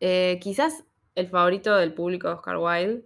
Eh, 0.00 0.38
quizás 0.40 0.84
el 1.14 1.28
favorito 1.28 1.74
del 1.76 1.92
público 1.92 2.28
de 2.28 2.34
Oscar 2.34 2.56
Wilde, 2.58 3.04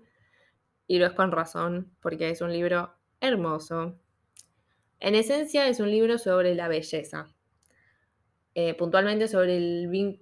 y 0.93 0.99
lo 0.99 1.07
es 1.07 1.15
con 1.15 1.33
razón, 1.33 1.91
porque 2.03 2.29
es 2.29 2.43
un 2.43 2.53
libro 2.53 2.93
hermoso. 3.19 3.99
En 5.01 5.15
esencia 5.15 5.67
es 5.67 5.81
un 5.81 5.91
libro 5.91 6.19
sobre 6.19 6.55
la 6.55 6.69
belleza, 6.69 7.35
eh, 8.55 8.75
puntualmente 8.75 9.27
sobre 9.27 9.59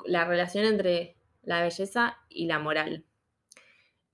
la 0.07 0.25
relación 0.27 0.65
entre 0.65 1.17
la 1.43 1.61
belleza 1.61 2.19
y 2.29 2.47
la 2.47 2.61
moral. 2.61 3.05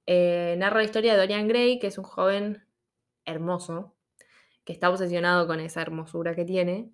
Eh, 0.06 0.54
narra 0.56 0.78
la 0.78 0.84
historia 0.84 1.12
de 1.12 1.18
Dorian 1.18 1.46
Gray, 1.46 1.78
que 1.78 1.88
es 1.88 1.98
un 1.98 2.04
joven 2.04 2.66
hermoso, 3.26 3.94
que 4.64 4.72
está 4.72 4.88
obsesionado 4.88 5.46
con 5.46 5.60
esa 5.60 5.82
hermosura 5.82 6.34
que 6.34 6.46
tiene 6.46 6.90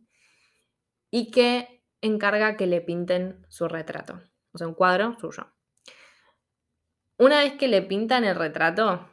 y 1.08 1.30
que 1.30 1.84
encarga 2.00 2.56
que 2.56 2.66
le 2.66 2.80
pinten 2.80 3.46
su 3.48 3.68
retrato, 3.68 4.20
o 4.54 4.58
sea, 4.58 4.66
un 4.66 4.74
cuadro 4.74 5.16
suyo. 5.20 5.52
Una 7.16 7.44
vez 7.44 7.52
que 7.52 7.68
le 7.68 7.82
pintan 7.82 8.24
el 8.24 8.34
retrato, 8.34 9.08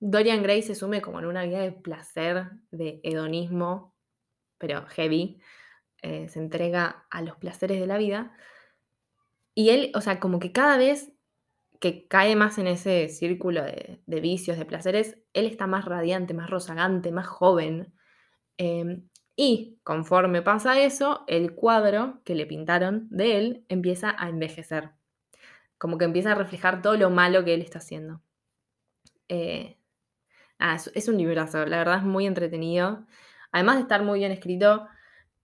Dorian 0.00 0.42
Gray 0.42 0.62
se 0.62 0.74
sume 0.74 1.00
como 1.00 1.18
en 1.18 1.26
una 1.26 1.44
vida 1.44 1.60
de 1.60 1.72
placer, 1.72 2.50
de 2.70 3.00
hedonismo, 3.02 3.94
pero 4.58 4.86
heavy, 4.86 5.40
eh, 6.02 6.28
se 6.28 6.38
entrega 6.38 7.06
a 7.10 7.22
los 7.22 7.36
placeres 7.36 7.80
de 7.80 7.86
la 7.86 7.98
vida. 7.98 8.32
Y 9.54 9.70
él, 9.70 9.92
o 9.94 10.00
sea, 10.00 10.20
como 10.20 10.38
que 10.38 10.52
cada 10.52 10.76
vez 10.76 11.12
que 11.80 12.06
cae 12.08 12.36
más 12.36 12.58
en 12.58 12.66
ese 12.66 13.08
círculo 13.08 13.62
de, 13.62 14.20
vicios, 14.20 14.58
de 14.58 14.64
placeres, 14.64 15.18
él 15.32 15.46
está 15.46 15.66
más 15.66 15.84
radiante, 15.84 16.34
más 16.34 16.50
rozagante, 16.50 17.12
más 17.12 17.26
joven. 17.26 17.92
Em, 18.58 19.08
y 19.36 19.78
conforme 19.82 20.42
pasa 20.42 20.80
eso, 20.80 21.24
el 21.26 21.54
cuadro 21.54 22.22
que 22.24 22.34
le 22.34 22.46
pintaron 22.46 23.08
de 23.10 23.38
él 23.38 23.66
empieza 23.68 24.14
a 24.18 24.28
envejecer. 24.28 24.92
Como 25.78 25.98
que 25.98 26.06
empieza 26.06 26.32
a 26.32 26.34
reflejar 26.34 26.82
todo 26.82 26.96
lo 26.96 27.10
malo 27.10 27.44
que 27.44 27.54
él 27.54 27.62
está 27.62 27.78
haciendo. 27.78 28.22
Eh, 29.28 29.78
es, 30.58 31.08
un 31.08 31.18
librazo, 31.18 31.66
la 31.66 31.78
verdad 31.78 31.98
es 31.98 32.02
muy 32.02 32.26
entretenido. 32.26 33.06
Además 33.52 33.76
de 33.76 33.82
estar 33.82 34.02
muy 34.02 34.20
bien 34.20 34.32
escrito 34.32 34.86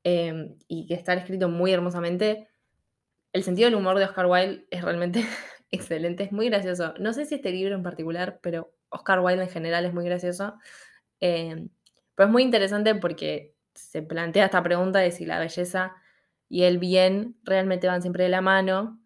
em, 0.05 0.57
y 0.69 0.87
que 0.87 0.95
está 0.95 1.15
escrito 1.15 1.49
muy 1.49 1.73
hermosamente, 1.73 2.49
el 3.33 3.43
sentido 3.43 3.67
del 3.67 3.79
humor 3.79 3.99
de 3.99 4.05
Oscar 4.05 4.27
Wilde 4.27 4.67
es 4.71 4.83
realmente 4.83 5.25
excelente, 5.71 6.25
es 6.25 6.33
muy 6.33 6.49
gracioso. 6.49 6.95
No 6.99 7.13
sé 7.13 7.25
si 7.25 7.37
este 7.37 7.51
libro 7.51 7.75
en 7.75 7.83
particular, 7.83 8.41
pero 8.43 8.73
Oscar 8.89 9.21
Wilde 9.21 9.45
en 9.45 9.51
general 9.51 9.85
es 9.85 9.95
muy 9.95 10.05
gracioso. 10.05 10.55
Em, 11.21 11.69
pero 12.15 12.29
es 12.29 12.33
muy 12.33 12.43
interesante 12.43 12.95
porque 12.95 13.55
se 13.75 14.03
plantea 14.03 14.47
esta 14.47 14.63
pregunta 14.63 14.99
de 14.99 15.11
si 15.11 15.25
la 15.25 15.39
belleza 15.39 15.95
y 16.49 16.65
el 16.65 16.79
bien 16.79 17.37
realmente 17.45 17.87
van 17.87 18.03
siempre 18.03 18.25
de 18.25 18.31
la 18.31 18.43
mano, 18.43 19.01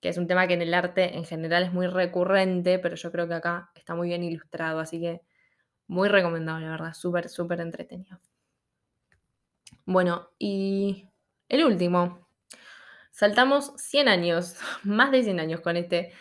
que 0.00 0.08
es 0.08 0.18
un 0.18 0.26
tema 0.26 0.46
que 0.48 0.54
en 0.54 0.62
el 0.62 0.74
arte 0.74 1.16
en 1.16 1.24
general 1.24 1.62
es 1.64 1.72
muy 1.72 1.86
recurrente, 1.86 2.78
pero 2.78 2.96
yo 2.96 3.12
creo 3.12 3.28
que 3.28 3.34
acá 3.34 3.70
está 3.74 3.94
muy 3.94 4.08
bien 4.08 4.24
ilustrado, 4.24 4.80
así 4.80 5.00
que 5.00 5.22
muy 5.88 6.08
recomendable, 6.08 6.66
la 6.66 6.72
verdad, 6.72 6.94
súper, 6.94 7.28
súper 7.28 7.60
entretenido. 7.60 8.20
Bueno, 9.84 10.28
y 10.38 11.08
el 11.48 11.64
último. 11.64 12.28
Saltamos 13.10 13.72
100 13.78 14.08
años, 14.08 14.56
más 14.84 15.10
de 15.10 15.24
100 15.24 15.40
años 15.40 15.60
con 15.60 15.76
este, 15.76 16.12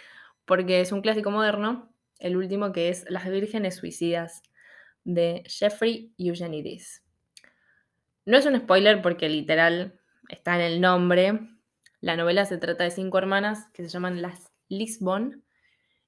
porque 0.46 0.82
es 0.82 0.92
un 0.92 1.02
clásico 1.02 1.30
moderno, 1.30 1.94
el 2.20 2.36
último 2.38 2.72
que 2.72 2.90
es 2.90 3.06
Las 3.10 3.30
vírgenes 3.30 3.76
suicidas, 3.76 4.42
de 5.04 5.44
Jeffrey 5.46 6.14
Eugenides. 6.18 7.04
No 8.26 8.38
es 8.38 8.46
un 8.46 8.58
spoiler 8.58 9.02
porque 9.02 9.30
literal 9.30 10.02
está 10.28 10.56
en 10.56 10.62
el 10.62 10.82
nombre. 10.82 11.40
La 12.02 12.18
novela 12.18 12.46
se 12.46 12.58
trata 12.58 12.84
de 12.84 12.92
cinco 12.92 13.18
hermanas 13.18 13.70
que 13.74 13.84
se 13.84 13.90
llaman 13.90 14.22
las 14.22 14.52
Lisbon 14.68 15.46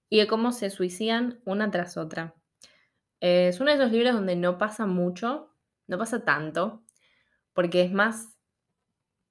y 0.09 0.19
de 0.19 0.27
cómo 0.27 0.51
se 0.51 0.69
suicidan 0.69 1.39
una 1.45 1.71
tras 1.71 1.95
otra. 1.95 2.35
Es 3.19 3.59
uno 3.59 3.71
de 3.71 3.77
esos 3.77 3.91
libros 3.91 4.13
donde 4.13 4.35
no 4.35 4.57
pasa 4.57 4.85
mucho, 4.85 5.55
no 5.87 5.97
pasa 5.97 6.23
tanto, 6.23 6.83
porque 7.53 7.81
es 7.81 7.91
más 7.91 8.37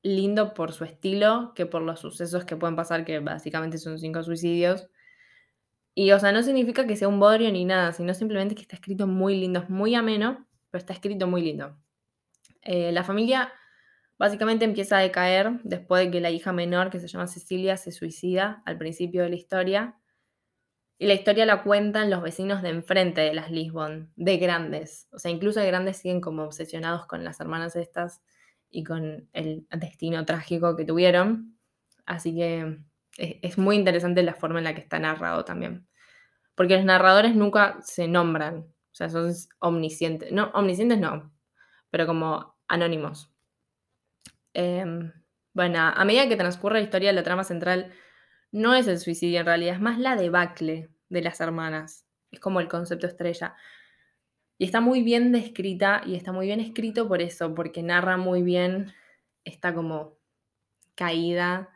lindo 0.02 0.54
por 0.54 0.72
su 0.72 0.84
estilo 0.84 1.52
que 1.54 1.66
por 1.66 1.82
los 1.82 2.00
sucesos 2.00 2.44
que 2.44 2.56
pueden 2.56 2.76
pasar, 2.76 3.04
que 3.04 3.18
básicamente 3.20 3.78
son 3.78 3.98
cinco 3.98 4.22
suicidios. 4.22 4.88
Y, 5.94 6.12
o 6.12 6.18
sea, 6.20 6.32
no 6.32 6.42
significa 6.42 6.86
que 6.86 6.96
sea 6.96 7.08
un 7.08 7.18
bodrio 7.18 7.50
ni 7.50 7.64
nada, 7.64 7.92
sino 7.92 8.14
simplemente 8.14 8.54
que 8.54 8.62
está 8.62 8.76
escrito 8.76 9.06
muy 9.06 9.34
lindo, 9.36 9.60
es 9.60 9.70
muy 9.70 9.94
ameno, 9.94 10.46
pero 10.70 10.78
está 10.78 10.92
escrito 10.92 11.26
muy 11.26 11.42
lindo. 11.42 11.76
Eh, 12.62 12.92
la 12.92 13.02
familia 13.02 13.52
básicamente 14.18 14.64
empieza 14.64 14.98
a 14.98 15.00
decaer 15.00 15.60
después 15.64 16.04
de 16.04 16.10
que 16.10 16.20
la 16.20 16.30
hija 16.30 16.52
menor, 16.52 16.90
que 16.90 17.00
se 17.00 17.08
llama 17.08 17.26
Cecilia, 17.26 17.76
se 17.76 17.92
suicida 17.92 18.62
al 18.66 18.78
principio 18.78 19.22
de 19.22 19.30
la 19.30 19.36
historia. 19.36 19.96
Y 20.98 21.06
la 21.06 21.14
historia 21.14 21.46
la 21.46 21.62
cuentan 21.62 22.10
los 22.10 22.22
vecinos 22.22 22.60
de 22.60 22.70
enfrente 22.70 23.20
de 23.20 23.32
las 23.32 23.52
Lisbon, 23.52 24.12
de 24.16 24.36
grandes. 24.36 25.06
O 25.12 25.20
sea, 25.20 25.30
incluso 25.30 25.60
de 25.60 25.68
grandes 25.68 25.98
siguen 25.98 26.20
como 26.20 26.42
obsesionados 26.42 27.06
con 27.06 27.22
las 27.22 27.38
hermanas 27.40 27.76
estas 27.76 28.20
y 28.68 28.82
con 28.82 29.28
el 29.32 29.66
destino 29.70 30.24
trágico 30.24 30.74
que 30.74 30.84
tuvieron. 30.84 31.56
Así 32.04 32.34
que 32.34 32.78
es, 33.16 33.58
muy 33.58 33.76
interesante 33.76 34.22
la 34.24 34.34
forma 34.34 34.58
en 34.58 34.64
la 34.64 34.74
que 34.74 34.80
está 34.80 34.98
narrado 34.98 35.44
también. 35.44 35.86
Porque 36.56 36.74
los 36.76 36.84
narradores 36.84 37.36
nunca 37.36 37.78
se 37.82 38.08
nombran. 38.08 38.58
O 38.58 38.94
sea, 38.94 39.08
son 39.08 39.32
omniscientes. 39.60 40.32
No, 40.32 40.50
omniscientes 40.54 40.98
no, 40.98 41.32
pero 41.90 42.06
como 42.06 42.56
anónimos. 42.66 43.32
Em, 44.52 45.12
bueno, 45.52 45.78
a 45.80 46.04
medida 46.04 46.28
que 46.28 46.36
transcurre 46.36 46.80
la 46.80 46.84
historia, 46.84 47.12
la 47.12 47.22
trama 47.22 47.44
central 47.44 47.92
no 48.52 48.74
es 48.74 48.86
el 48.86 48.98
suicidio 48.98 49.40
en 49.40 49.46
realidad, 49.46 49.74
es 49.74 49.80
más 49.80 49.98
la 49.98 50.16
debacle 50.16 50.88
de 51.08 51.22
las 51.22 51.40
hermanas. 51.40 52.06
Es 52.30 52.40
como 52.40 52.60
el 52.60 52.68
concepto 52.68 53.06
estrella. 53.06 53.54
Y 54.58 54.64
está 54.64 54.80
muy 54.80 55.02
bien 55.02 55.32
descrita 55.32 56.02
y 56.04 56.16
está 56.16 56.32
muy 56.32 56.46
bien 56.46 56.60
escrito 56.60 57.08
por 57.08 57.22
eso, 57.22 57.54
porque 57.54 57.82
narra 57.82 58.16
muy 58.16 58.42
bien 58.42 58.92
esta 59.44 59.74
como 59.74 60.18
caída 60.94 61.70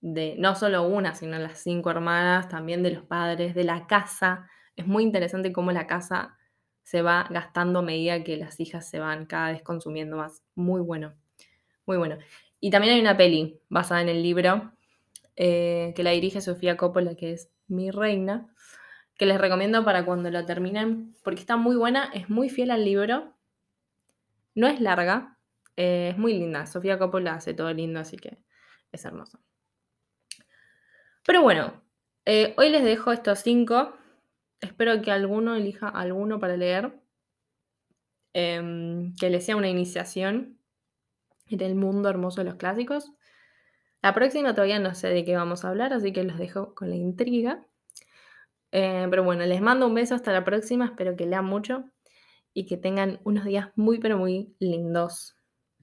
de 0.00 0.36
no 0.38 0.54
solo 0.54 0.82
una, 0.86 1.14
sino 1.14 1.38
las 1.38 1.58
cinco 1.58 1.90
hermanas, 1.90 2.48
también 2.48 2.82
de 2.82 2.92
los 2.92 3.04
padres, 3.04 3.54
de 3.54 3.64
la 3.64 3.86
casa. 3.86 4.48
Es 4.76 4.86
muy 4.86 5.02
interesante 5.02 5.52
cómo 5.52 5.72
la 5.72 5.86
casa 5.86 6.36
se 6.82 7.02
va 7.02 7.26
gastando 7.30 7.80
a 7.80 7.82
medida 7.82 8.22
que 8.24 8.36
las 8.36 8.58
hijas 8.60 8.88
se 8.88 8.98
van 8.98 9.26
cada 9.26 9.52
vez 9.52 9.62
consumiendo 9.62 10.16
más. 10.16 10.42
Muy 10.54 10.80
bueno, 10.80 11.14
muy 11.86 11.96
bueno. 11.96 12.18
Y 12.60 12.70
también 12.70 12.94
hay 12.94 13.00
una 13.00 13.16
peli 13.16 13.60
basada 13.68 14.02
en 14.02 14.08
el 14.08 14.22
libro 14.22 14.72
eh, 15.36 15.92
que 15.96 16.02
la 16.02 16.10
dirige 16.10 16.40
Sofía 16.40 16.76
Coppola, 16.76 17.14
que 17.14 17.32
es 17.32 17.50
Mi 17.66 17.90
Reina, 17.90 18.54
que 19.16 19.26
les 19.26 19.40
recomiendo 19.40 19.84
para 19.84 20.04
cuando 20.04 20.30
la 20.30 20.46
terminen, 20.46 21.14
porque 21.22 21.40
está 21.40 21.56
muy 21.56 21.76
buena, 21.76 22.10
es 22.14 22.28
muy 22.30 22.48
fiel 22.48 22.70
al 22.70 22.84
libro, 22.84 23.34
no 24.54 24.66
es 24.66 24.80
larga, 24.80 25.38
eh, 25.76 26.10
es 26.12 26.18
muy 26.18 26.34
linda. 26.34 26.66
Sofía 26.66 26.98
Coppola 26.98 27.34
hace 27.34 27.54
todo 27.54 27.72
lindo, 27.72 28.00
así 28.00 28.16
que 28.16 28.38
es 28.92 29.04
hermoso. 29.04 29.40
Pero 31.26 31.42
bueno, 31.42 31.82
eh, 32.26 32.54
hoy 32.56 32.70
les 32.70 32.84
dejo 32.84 33.12
estos 33.12 33.40
cinco 33.40 33.94
Espero 34.64 35.02
que 35.02 35.10
alguno 35.10 35.54
elija 35.56 35.88
alguno 35.88 36.38
para 36.40 36.56
leer, 36.56 36.98
em, 38.32 39.14
que 39.16 39.28
les 39.28 39.44
sea 39.44 39.56
una 39.56 39.68
iniciación 39.68 40.58
en 41.48 41.60
el 41.60 41.74
mundo 41.74 42.08
hermoso 42.08 42.40
de 42.40 42.46
los 42.46 42.54
clásicos. 42.54 43.12
La 44.04 44.12
próxima 44.12 44.52
todavía 44.52 44.78
no 44.80 44.94
sé 44.94 45.08
de 45.08 45.24
qué 45.24 45.34
vamos 45.34 45.64
a 45.64 45.70
hablar, 45.70 45.94
así 45.94 46.12
que 46.12 46.24
los 46.24 46.36
dejo 46.36 46.74
con 46.74 46.90
la 46.90 46.94
intriga. 46.94 47.66
Eh, 48.70 49.06
pero 49.08 49.24
bueno, 49.24 49.46
les 49.46 49.62
mando 49.62 49.86
un 49.86 49.94
beso 49.94 50.14
hasta 50.14 50.30
la 50.30 50.44
próxima, 50.44 50.84
espero 50.84 51.16
que 51.16 51.24
lean 51.24 51.46
mucho 51.46 51.86
y 52.52 52.66
que 52.66 52.76
tengan 52.76 53.18
unos 53.24 53.46
días 53.46 53.70
muy 53.76 53.98
pero 54.00 54.18
muy 54.18 54.54
lindos. 54.58 55.38